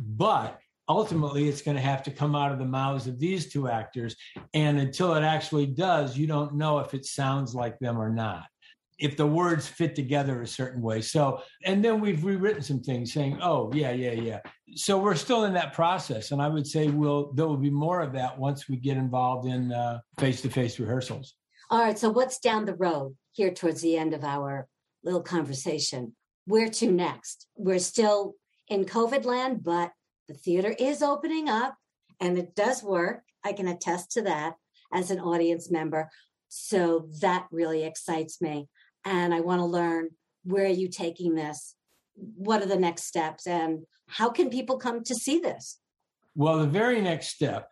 But 0.00 0.58
ultimately 0.88 1.48
it's 1.48 1.62
going 1.62 1.76
to 1.76 1.82
have 1.82 2.02
to 2.02 2.10
come 2.10 2.34
out 2.34 2.50
of 2.50 2.58
the 2.58 2.64
mouths 2.64 3.06
of 3.06 3.18
these 3.18 3.52
two 3.52 3.68
actors 3.68 4.16
and 4.54 4.80
until 4.80 5.14
it 5.14 5.22
actually 5.22 5.66
does 5.66 6.16
you 6.16 6.26
don't 6.26 6.54
know 6.54 6.78
if 6.78 6.94
it 6.94 7.04
sounds 7.04 7.54
like 7.54 7.78
them 7.78 8.00
or 8.00 8.08
not 8.08 8.44
if 8.98 9.16
the 9.16 9.26
words 9.26 9.66
fit 9.66 9.94
together 9.94 10.42
a 10.42 10.46
certain 10.46 10.82
way. 10.82 11.00
So, 11.00 11.42
and 11.64 11.84
then 11.84 12.00
we've 12.00 12.24
rewritten 12.24 12.62
some 12.62 12.80
things 12.80 13.12
saying, 13.12 13.38
oh, 13.40 13.70
yeah, 13.72 13.92
yeah, 13.92 14.12
yeah. 14.12 14.40
So 14.74 14.98
we're 14.98 15.14
still 15.14 15.44
in 15.44 15.54
that 15.54 15.72
process. 15.72 16.32
And 16.32 16.42
I 16.42 16.48
would 16.48 16.66
say 16.66 16.88
we'll, 16.88 17.32
there 17.32 17.46
will 17.46 17.56
be 17.56 17.70
more 17.70 18.00
of 18.00 18.12
that 18.14 18.38
once 18.38 18.68
we 18.68 18.76
get 18.76 18.96
involved 18.96 19.46
in 19.46 19.72
face 20.18 20.42
to 20.42 20.50
face 20.50 20.78
rehearsals. 20.78 21.34
All 21.70 21.80
right. 21.80 21.98
So, 21.98 22.08
what's 22.08 22.38
down 22.38 22.64
the 22.64 22.74
road 22.74 23.14
here 23.32 23.52
towards 23.52 23.82
the 23.82 23.96
end 23.96 24.14
of 24.14 24.24
our 24.24 24.66
little 25.04 25.22
conversation? 25.22 26.14
Where 26.46 26.68
to 26.70 26.90
next? 26.90 27.46
We're 27.56 27.78
still 27.78 28.34
in 28.68 28.86
COVID 28.86 29.26
land, 29.26 29.62
but 29.62 29.92
the 30.28 30.34
theater 30.34 30.74
is 30.78 31.02
opening 31.02 31.48
up 31.48 31.76
and 32.20 32.38
it 32.38 32.54
does 32.54 32.82
work. 32.82 33.22
I 33.44 33.52
can 33.52 33.68
attest 33.68 34.12
to 34.12 34.22
that 34.22 34.54
as 34.94 35.10
an 35.10 35.20
audience 35.20 35.70
member. 35.70 36.08
So 36.48 37.08
that 37.20 37.46
really 37.50 37.84
excites 37.84 38.40
me 38.40 38.68
and 39.04 39.34
I 39.34 39.40
want 39.40 39.60
to 39.60 39.64
learn 39.64 40.10
where 40.44 40.64
are 40.64 40.68
you 40.68 40.88
taking 40.88 41.34
this? 41.34 41.74
What 42.14 42.62
are 42.62 42.66
the 42.66 42.76
next 42.76 43.04
steps? 43.04 43.46
And 43.46 43.84
how 44.08 44.30
can 44.30 44.50
people 44.50 44.78
come 44.78 45.02
to 45.04 45.14
see 45.14 45.38
this? 45.38 45.78
Well, 46.34 46.58
the 46.58 46.66
very 46.66 47.00
next 47.00 47.28
step 47.28 47.68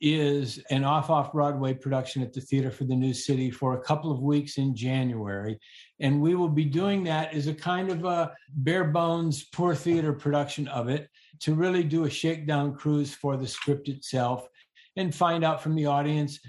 is 0.00 0.62
an 0.70 0.82
off 0.82 1.10
off 1.10 1.32
Broadway 1.32 1.74
production 1.74 2.22
at 2.22 2.32
the 2.32 2.40
Theater 2.40 2.70
for 2.70 2.84
the 2.84 2.96
New 2.96 3.12
City 3.12 3.50
for 3.50 3.74
a 3.74 3.82
couple 3.82 4.10
of 4.10 4.22
weeks 4.22 4.56
in 4.56 4.74
January. 4.74 5.58
And 6.00 6.22
we 6.22 6.34
will 6.34 6.48
be 6.48 6.64
doing 6.64 7.04
that 7.04 7.34
as 7.34 7.48
a 7.48 7.54
kind 7.54 7.90
of 7.90 8.04
a 8.04 8.32
bare 8.48 8.84
bones, 8.84 9.44
poor 9.44 9.74
theater 9.74 10.12
production 10.12 10.68
of 10.68 10.88
it 10.88 11.08
to 11.40 11.54
really 11.54 11.84
do 11.84 12.04
a 12.04 12.10
shakedown 12.10 12.74
cruise 12.74 13.14
for 13.14 13.36
the 13.36 13.46
script 13.46 13.88
itself 13.88 14.48
and 14.96 15.14
find 15.14 15.44
out 15.44 15.62
from 15.62 15.74
the 15.74 15.86
audience 15.86 16.40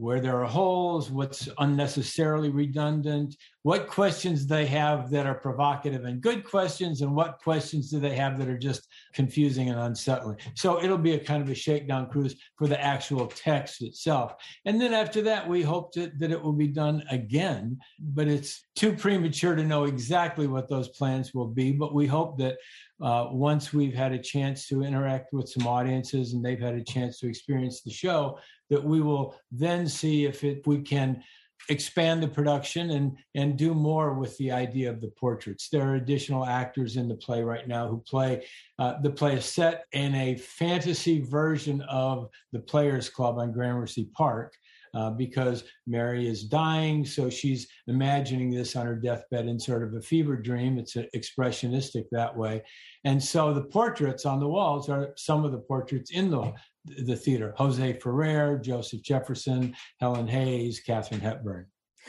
where 0.00 0.18
there 0.18 0.42
are 0.42 0.46
holes, 0.46 1.10
what's 1.10 1.46
unnecessarily 1.58 2.48
redundant, 2.48 3.36
what 3.64 3.86
questions 3.86 4.46
they 4.46 4.64
have 4.64 5.10
that 5.10 5.26
are 5.26 5.34
provocative 5.34 6.06
and 6.06 6.22
good 6.22 6.42
questions, 6.42 7.02
and 7.02 7.14
what 7.14 7.38
questions 7.38 7.90
do 7.90 8.00
they 8.00 8.16
have 8.16 8.38
that 8.38 8.48
are 8.48 8.56
just 8.56 8.88
confusing 9.12 9.68
and 9.68 9.78
unsettling. 9.78 10.38
So 10.54 10.82
it'll 10.82 10.96
be 10.96 11.12
a 11.12 11.18
kind 11.18 11.42
of 11.42 11.50
a 11.50 11.54
shakedown 11.54 12.08
cruise 12.08 12.34
for 12.56 12.66
the 12.66 12.82
actual 12.82 13.26
text 13.26 13.82
itself. 13.82 14.36
And 14.64 14.80
then 14.80 14.94
after 14.94 15.20
that, 15.22 15.46
we 15.46 15.60
hope 15.60 15.92
to, 15.92 16.10
that 16.18 16.30
it 16.30 16.42
will 16.42 16.54
be 16.54 16.68
done 16.68 17.02
again, 17.10 17.78
but 17.98 18.26
it's 18.26 18.64
too 18.74 18.94
premature 18.94 19.54
to 19.54 19.64
know 19.64 19.84
exactly 19.84 20.46
what 20.46 20.70
those 20.70 20.88
plans 20.88 21.34
will 21.34 21.48
be. 21.48 21.72
But 21.72 21.92
we 21.94 22.06
hope 22.06 22.38
that 22.38 22.56
uh, 23.02 23.28
once 23.30 23.72
we've 23.74 23.94
had 23.94 24.12
a 24.12 24.18
chance 24.18 24.66
to 24.68 24.82
interact 24.82 25.32
with 25.34 25.48
some 25.48 25.66
audiences 25.66 26.32
and 26.32 26.42
they've 26.42 26.60
had 26.60 26.74
a 26.74 26.84
chance 26.84 27.18
to 27.18 27.28
experience 27.28 27.82
the 27.82 27.90
show, 27.90 28.38
that 28.70 28.82
we 28.82 29.00
will 29.00 29.36
then 29.50 29.86
see 29.86 30.24
if 30.24 30.42
it, 30.44 30.66
we 30.66 30.80
can 30.80 31.22
expand 31.68 32.22
the 32.22 32.28
production 32.28 32.90
and 32.90 33.16
and 33.34 33.56
do 33.56 33.74
more 33.74 34.14
with 34.14 34.36
the 34.38 34.50
idea 34.50 34.90
of 34.90 35.00
the 35.00 35.12
portraits. 35.18 35.68
There 35.68 35.86
are 35.88 35.96
additional 35.96 36.46
actors 36.46 36.96
in 36.96 37.08
the 37.08 37.16
play 37.16 37.42
right 37.42 37.68
now 37.68 37.86
who 37.88 37.98
play 37.98 38.46
uh, 38.78 39.00
the 39.02 39.10
play 39.10 39.34
is 39.34 39.44
set 39.44 39.84
in 39.92 40.14
a 40.14 40.36
fantasy 40.36 41.20
version 41.20 41.82
of 41.82 42.28
the 42.52 42.60
Players 42.60 43.08
Club 43.08 43.38
on 43.38 43.52
Gramercy 43.52 44.08
Park. 44.14 44.54
Uh, 44.92 45.08
because 45.08 45.62
Mary 45.86 46.26
is 46.26 46.42
dying, 46.42 47.06
so 47.06 47.30
she's 47.30 47.68
imagining 47.86 48.50
this 48.50 48.74
on 48.74 48.84
her 48.84 48.96
deathbed 48.96 49.46
in 49.46 49.56
sort 49.56 49.84
of 49.84 49.94
a 49.94 50.00
fever 50.00 50.34
dream. 50.34 50.78
It's 50.78 50.96
expressionistic 51.14 52.06
that 52.10 52.36
way, 52.36 52.64
and 53.04 53.22
so 53.22 53.54
the 53.54 53.62
portraits 53.62 54.26
on 54.26 54.40
the 54.40 54.48
walls 54.48 54.88
are 54.88 55.12
some 55.16 55.44
of 55.44 55.52
the 55.52 55.60
portraits 55.60 56.10
in 56.10 56.28
the 56.28 56.52
the 56.84 57.16
theater 57.16 57.54
Jose 57.56 57.92
Ferrer, 57.94 58.58
Joseph 58.58 59.02
Jefferson, 59.02 59.74
Helen 60.00 60.28
Hayes, 60.28 60.80
Katharine 60.80 61.20
Hepburn. 61.20 61.66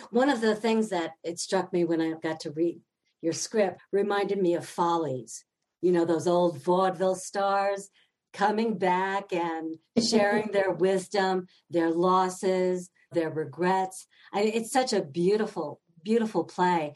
One 0.10 0.30
of 0.30 0.42
the 0.42 0.56
things 0.56 0.90
that 0.90 1.12
it 1.24 1.40
struck 1.40 1.74
me 1.74 1.84
when 1.84 2.02
I 2.02 2.14
got 2.22 2.40
to 2.42 2.52
read 2.52 2.80
your 3.22 3.34
script 3.34 3.82
reminded 3.92 4.42
me 4.42 4.56
of 4.56 4.66
Follies. 4.66 5.46
You 5.82 5.92
know, 5.92 6.06
those 6.06 6.28
old 6.28 6.62
vaudeville 6.62 7.16
stars 7.16 7.90
coming 8.34 8.78
back 8.78 9.34
and 9.34 9.78
sharing 10.04 10.52
their 10.52 10.72
wisdom, 10.72 11.48
their 11.70 11.92
losses, 11.92 12.90
their 13.12 13.30
regrets. 13.30 14.08
I, 14.34 14.44
it's 14.44 14.72
such 14.72 14.94
a 14.94 15.04
beautiful, 15.04 15.82
beautiful 16.04 16.44
play. 16.44 16.94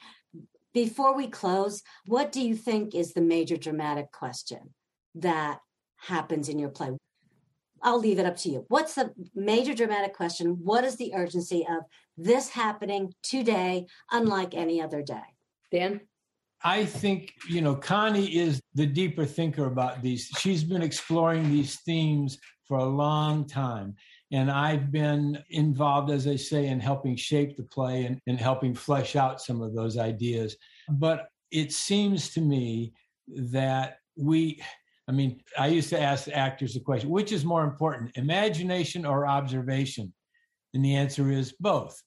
Before 0.73 1.15
we 1.15 1.27
close, 1.27 1.83
what 2.05 2.31
do 2.31 2.41
you 2.41 2.55
think 2.55 2.95
is 2.95 3.13
the 3.13 3.21
major 3.21 3.57
dramatic 3.57 4.11
question 4.11 4.73
that 5.15 5.59
happens 5.97 6.49
in 6.49 6.59
your 6.59 6.69
play? 6.69 6.91
I'll 7.85 7.99
leave 7.99 8.17
it 8.17 8.25
up 8.25 8.35
to 8.37 8.49
you. 8.49 8.65
What's 8.67 8.95
the 8.95 9.13
major 9.35 9.75
dramatic 9.75 10.15
question? 10.15 10.57
What 10.63 10.83
is 10.83 10.95
the 10.97 11.13
urgency 11.13 11.65
of 11.69 11.83
this 12.17 12.49
happening 12.49 13.13
today, 13.21 13.85
unlike 14.11 14.55
any 14.55 14.81
other 14.81 15.03
day? 15.03 15.21
Dan? 15.71 16.01
I 16.63 16.83
think, 16.83 17.33
you 17.47 17.61
know, 17.61 17.75
Coni 17.75 18.25
is 18.25 18.59
the 18.73 18.87
deeper 18.87 19.23
thinker 19.23 19.67
about 19.67 20.01
these. 20.01 20.27
She's 20.39 20.63
been 20.63 20.81
exploring 20.81 21.51
these 21.51 21.79
themes 21.81 22.39
for 22.67 22.79
a 22.79 22.85
long 22.85 23.45
time. 23.45 23.95
And 24.31 24.49
I've 24.49 24.91
been 24.91 25.37
involved, 25.51 26.09
as 26.09 26.27
I 26.27 26.37
say, 26.37 26.65
in 26.65 26.79
helping 26.79 27.15
shape 27.15 27.55
the 27.55 27.63
play 27.63 28.05
and, 28.05 28.19
and 28.25 28.39
helping 28.39 28.73
flesh 28.73 29.15
out 29.15 29.41
some 29.41 29.61
of 29.61 29.75
those 29.75 29.95
ideas. 29.99 30.57
But 30.89 31.27
it 31.51 31.71
seems 31.71 32.33
to 32.33 32.41
me 32.41 32.93
that 33.27 33.99
we, 34.17 34.63
I 35.07 35.11
mean, 35.11 35.41
I 35.57 35.67
used 35.67 35.89
to 35.89 36.01
ask 36.01 36.27
actors 36.29 36.73
the 36.73 36.79
question, 36.79 37.09
which 37.09 37.31
is 37.31 37.45
more 37.45 37.63
important, 37.63 38.17
imagination 38.17 39.05
or 39.05 39.27
observation? 39.27 40.13
And 40.73 40.83
the 40.83 40.95
answer 40.95 41.31
is 41.31 41.53
both. 41.59 42.01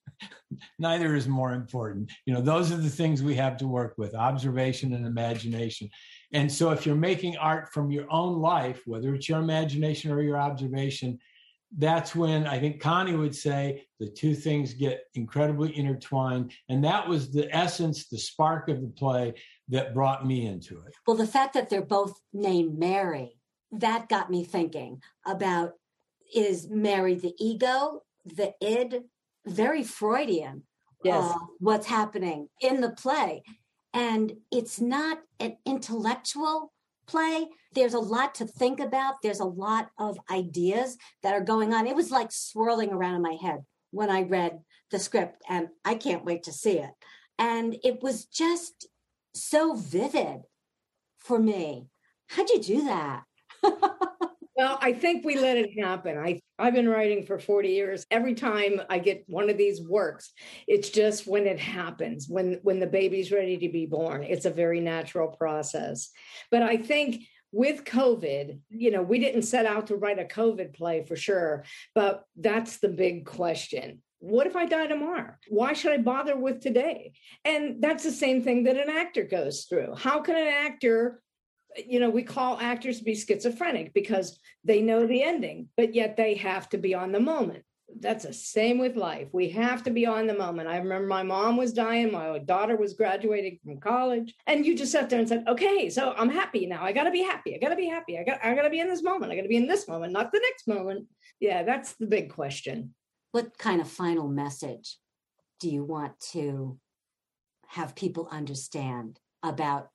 Neither 0.78 1.14
is 1.14 1.28
more 1.28 1.52
important. 1.52 2.10
You 2.26 2.34
know, 2.34 2.40
those 2.40 2.72
are 2.72 2.76
the 2.76 2.90
things 2.90 3.22
we 3.22 3.34
have 3.36 3.56
to 3.58 3.66
work 3.66 3.94
with 3.96 4.14
observation 4.14 4.92
and 4.94 5.06
imagination. 5.06 5.88
And 6.32 6.50
so 6.50 6.70
if 6.70 6.86
you're 6.86 6.94
making 6.94 7.36
art 7.36 7.72
from 7.72 7.90
your 7.90 8.10
own 8.10 8.40
life, 8.40 8.82
whether 8.86 9.14
it's 9.14 9.28
your 9.28 9.40
imagination 9.40 10.10
or 10.10 10.22
your 10.22 10.38
observation, 10.38 11.18
that's 11.78 12.14
when 12.14 12.46
I 12.46 12.58
think 12.58 12.82
Coni 12.82 13.14
would 13.14 13.34
say 13.34 13.84
the 13.98 14.08
two 14.08 14.34
things 14.34 14.74
get 14.74 15.04
incredibly 15.14 15.76
intertwined. 15.76 16.52
And 16.68 16.84
that 16.84 17.08
was 17.08 17.30
the 17.30 17.54
essence, 17.54 18.08
the 18.08 18.18
spark 18.18 18.68
of 18.68 18.82
the 18.82 18.88
play 18.88 19.32
that 19.72 19.94
brought 19.94 20.26
me 20.26 20.46
into 20.46 20.78
it. 20.86 20.94
Well, 21.06 21.16
the 21.16 21.26
fact 21.26 21.54
that 21.54 21.68
they're 21.68 21.82
both 21.82 22.20
named 22.32 22.78
Mary, 22.78 23.38
that 23.72 24.08
got 24.08 24.30
me 24.30 24.44
thinking 24.44 25.00
about 25.26 25.72
is 26.34 26.68
Mary 26.68 27.14
the 27.14 27.34
ego, 27.38 28.02
the 28.24 28.54
id, 28.60 29.02
very 29.46 29.82
Freudian. 29.82 30.62
Yes. 31.04 31.24
Uh, 31.24 31.38
what's 31.58 31.86
happening 31.86 32.48
in 32.60 32.80
the 32.80 32.90
play. 32.90 33.42
And 33.92 34.34
it's 34.52 34.80
not 34.80 35.18
an 35.40 35.56
intellectual 35.66 36.72
play. 37.06 37.48
There's 37.74 37.94
a 37.94 37.98
lot 37.98 38.36
to 38.36 38.46
think 38.46 38.78
about. 38.78 39.14
There's 39.22 39.40
a 39.40 39.44
lot 39.44 39.90
of 39.98 40.18
ideas 40.30 40.96
that 41.22 41.34
are 41.34 41.40
going 41.40 41.74
on. 41.74 41.86
It 41.86 41.96
was 41.96 42.12
like 42.12 42.30
swirling 42.30 42.92
around 42.92 43.16
in 43.16 43.22
my 43.22 43.36
head 43.40 43.64
when 43.90 44.10
I 44.10 44.22
read 44.22 44.60
the 44.90 44.98
script, 44.98 45.42
and 45.48 45.68
I 45.84 45.96
can't 45.96 46.24
wait 46.24 46.44
to 46.44 46.52
see 46.52 46.78
it. 46.78 46.92
And 47.38 47.76
it 47.82 48.02
was 48.02 48.26
just 48.26 48.86
so 49.34 49.74
vivid 49.74 50.42
for 51.18 51.38
me. 51.38 51.88
How'd 52.28 52.50
you 52.50 52.60
do 52.60 52.84
that? 52.84 53.24
Well, 54.56 54.78
I 54.80 54.92
think 54.92 55.24
we 55.24 55.38
let 55.38 55.56
it 55.56 55.78
happen. 55.80 56.18
I 56.18 56.40
I've 56.58 56.74
been 56.74 56.88
writing 56.88 57.24
for 57.24 57.38
40 57.38 57.70
years. 57.70 58.06
Every 58.10 58.34
time 58.34 58.82
I 58.90 58.98
get 58.98 59.24
one 59.26 59.48
of 59.48 59.56
these 59.56 59.80
works, 59.80 60.32
it's 60.68 60.90
just 60.90 61.26
when 61.26 61.46
it 61.46 61.58
happens, 61.58 62.28
when 62.28 62.60
when 62.62 62.78
the 62.78 62.86
baby's 62.86 63.32
ready 63.32 63.56
to 63.56 63.68
be 63.68 63.86
born. 63.86 64.22
It's 64.22 64.44
a 64.44 64.50
very 64.50 64.80
natural 64.80 65.28
process. 65.28 66.10
But 66.50 66.62
I 66.62 66.76
think 66.76 67.24
with 67.50 67.84
COVID, 67.84 68.60
you 68.70 68.90
know, 68.90 69.02
we 69.02 69.18
didn't 69.18 69.42
set 69.42 69.66
out 69.66 69.88
to 69.88 69.96
write 69.96 70.18
a 70.18 70.24
COVID 70.24 70.74
play 70.74 71.04
for 71.04 71.16
sure, 71.16 71.64
but 71.94 72.24
that's 72.36 72.78
the 72.78 72.88
big 72.88 73.24
question. 73.24 74.02
What 74.22 74.46
if 74.46 74.54
I 74.54 74.66
die 74.66 74.86
tomorrow? 74.86 75.34
Why 75.48 75.72
should 75.72 75.92
I 75.92 75.98
bother 75.98 76.36
with 76.36 76.60
today? 76.60 77.12
And 77.44 77.82
that's 77.82 78.04
the 78.04 78.12
same 78.12 78.44
thing 78.44 78.62
that 78.64 78.76
an 78.76 78.88
actor 78.88 79.24
goes 79.24 79.64
through. 79.64 79.96
How 79.96 80.20
can 80.20 80.36
an 80.36 80.46
actor 80.46 81.20
you 81.86 82.00
know, 82.00 82.10
we 82.10 82.22
call 82.22 82.58
actors 82.60 82.98
to 82.98 83.04
be 83.04 83.14
schizophrenic 83.14 83.94
because 83.94 84.38
they 84.62 84.82
know 84.82 85.06
the 85.06 85.22
ending, 85.22 85.68
but 85.76 85.94
yet 85.94 86.16
they 86.16 86.34
have 86.34 86.68
to 86.68 86.78
be 86.78 86.94
on 86.94 87.12
the 87.12 87.18
moment. 87.18 87.64
That's 87.98 88.24
the 88.24 88.32
same 88.32 88.78
with 88.78 88.96
life. 88.96 89.28
We 89.32 89.48
have 89.50 89.82
to 89.84 89.90
be 89.90 90.06
on 90.06 90.26
the 90.26 90.36
moment. 90.36 90.68
I 90.68 90.76
remember 90.76 91.06
my 91.06 91.22
mom 91.22 91.56
was 91.56 91.72
dying, 91.72 92.12
my 92.12 92.38
daughter 92.38 92.76
was 92.76 92.92
graduating 92.92 93.58
from 93.64 93.80
college, 93.80 94.34
and 94.46 94.64
you 94.64 94.76
just 94.76 94.92
sat 94.92 95.10
there 95.10 95.18
and 95.18 95.28
said, 95.28 95.44
"Okay, 95.48 95.90
so 95.90 96.14
I'm 96.16 96.30
happy 96.30 96.66
now. 96.66 96.82
I 96.82 96.92
got 96.92 97.04
to 97.04 97.10
be 97.10 97.22
happy. 97.22 97.54
I 97.54 97.58
got 97.58 97.70
to 97.70 97.76
be 97.76 97.88
happy. 97.88 98.18
I 98.18 98.24
got 98.24 98.44
I 98.44 98.54
got 98.54 98.62
to 98.62 98.70
be 98.70 98.80
in 98.80 98.88
this 98.88 99.02
moment. 99.02 99.32
I 99.32 99.36
got 99.36 99.42
to 99.42 99.48
be 99.48 99.56
in 99.56 99.66
this 99.66 99.88
moment, 99.88 100.12
not 100.12 100.32
the 100.32 100.40
next 100.40 100.68
moment." 100.68 101.06
Yeah, 101.38 101.64
that's 101.64 101.94
the 101.94 102.06
big 102.06 102.32
question. 102.32 102.94
What 103.32 103.58
kind 103.58 103.80
of 103.80 103.88
final 103.88 104.28
message 104.28 104.98
do 105.58 105.68
you 105.68 105.84
want 105.84 106.20
to 106.32 106.78
have 107.68 107.96
people 107.96 108.28
understand 108.30 109.18
about 109.42 109.88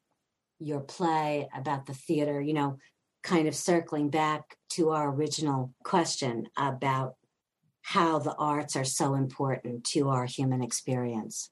your 0.60 0.80
play, 0.80 1.48
about 1.56 1.86
the 1.86 1.94
theater, 1.94 2.42
you 2.42 2.54
know, 2.54 2.78
kind 3.24 3.48
of 3.48 3.56
circling 3.56 4.10
back 4.10 4.58
to 4.72 4.90
our 4.90 5.10
original 5.12 5.74
question 5.84 6.48
about 6.58 7.16
how 7.82 8.20
the 8.20 8.34
arts 8.36 8.76
are 8.76 8.84
so 8.84 9.14
important 9.14 9.84
to 9.84 10.10
our 10.10 10.26
human 10.26 10.64
experience. 10.64 11.52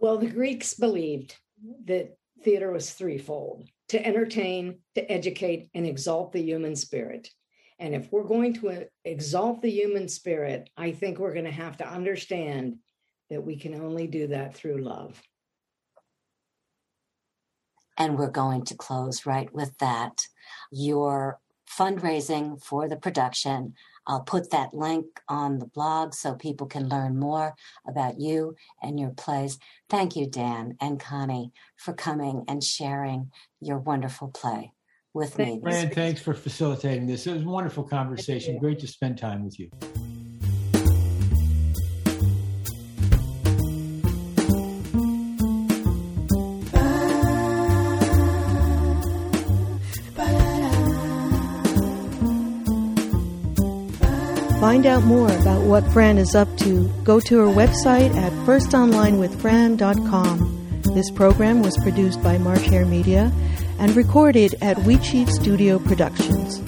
Well, 0.00 0.16
the 0.16 0.30
Greeks 0.30 0.74
believed 0.74 1.36
that 1.84 2.16
theater 2.42 2.72
was 2.72 2.90
threefold 2.92 3.68
to 3.88 4.04
entertain, 4.04 4.78
to 4.94 5.12
educate, 5.12 5.68
and 5.74 5.86
exalt 5.86 6.32
the 6.32 6.42
human 6.42 6.74
spirit. 6.74 7.30
And 7.78 7.94
if 7.94 8.10
we're 8.10 8.24
going 8.24 8.54
to 8.54 8.70
uh, 8.70 8.80
exalt 9.04 9.62
the 9.62 9.70
human 9.70 10.08
spirit, 10.08 10.70
I 10.76 10.92
think 10.92 11.18
we're 11.18 11.34
going 11.34 11.44
to 11.44 11.50
have 11.50 11.76
to 11.78 11.88
understand 11.88 12.78
that 13.30 13.44
we 13.44 13.56
can 13.56 13.74
only 13.74 14.06
do 14.06 14.28
that 14.28 14.54
through 14.54 14.82
love. 14.82 15.20
And 17.96 18.18
we're 18.18 18.30
going 18.30 18.64
to 18.66 18.76
close 18.76 19.26
right 19.26 19.52
with 19.52 19.76
that. 19.78 20.22
Your 20.72 21.40
fundraising 21.68 22.62
for 22.62 22.88
the 22.88 22.96
production. 22.96 23.74
I'll 24.06 24.22
put 24.22 24.50
that 24.50 24.72
link 24.72 25.04
on 25.28 25.58
the 25.58 25.66
blog 25.66 26.14
so 26.14 26.34
people 26.34 26.66
can 26.66 26.88
learn 26.88 27.18
more 27.18 27.54
about 27.86 28.18
you 28.18 28.56
and 28.82 28.98
your 28.98 29.10
plays. 29.10 29.58
Thank 29.90 30.16
you, 30.16 30.26
Dan 30.26 30.76
and 30.80 30.98
Coni, 30.98 31.52
for 31.76 31.92
coming 31.92 32.44
and 32.48 32.64
sharing 32.64 33.30
your 33.60 33.78
wonderful 33.78 34.28
play 34.28 34.72
with 35.18 35.38
me. 35.38 35.58
Fran, 35.62 35.90
thanks 35.90 36.20
for 36.20 36.34
facilitating 36.34 37.06
this. 37.06 37.26
It 37.26 37.32
was 37.32 37.42
a 37.42 37.46
wonderful 37.46 37.84
conversation. 37.84 38.58
Great 38.58 38.78
to 38.80 38.86
spend 38.86 39.16
time 39.18 39.44
with 39.44 39.58
you. 39.58 39.70
find 54.60 54.86
out 54.86 55.04
more 55.04 55.28
about 55.28 55.62
what 55.62 55.86
Fran 55.92 56.18
is 56.18 56.34
up 56.34 56.48
to, 56.58 56.88
go 57.02 57.18
to 57.20 57.38
her 57.38 57.46
website 57.46 58.14
at 58.16 58.32
firstonlinewithfran.com. 58.44 60.82
This 60.94 61.10
program 61.10 61.62
was 61.62 61.74
produced 61.78 62.22
by 62.22 62.36
March 62.38 62.66
Hare 62.66 62.84
Media 62.84 63.32
and 63.78 63.94
recorded 63.96 64.54
at 64.60 64.76
Wheatsheaf 64.78 65.28
Studio 65.30 65.78
Productions. 65.78 66.67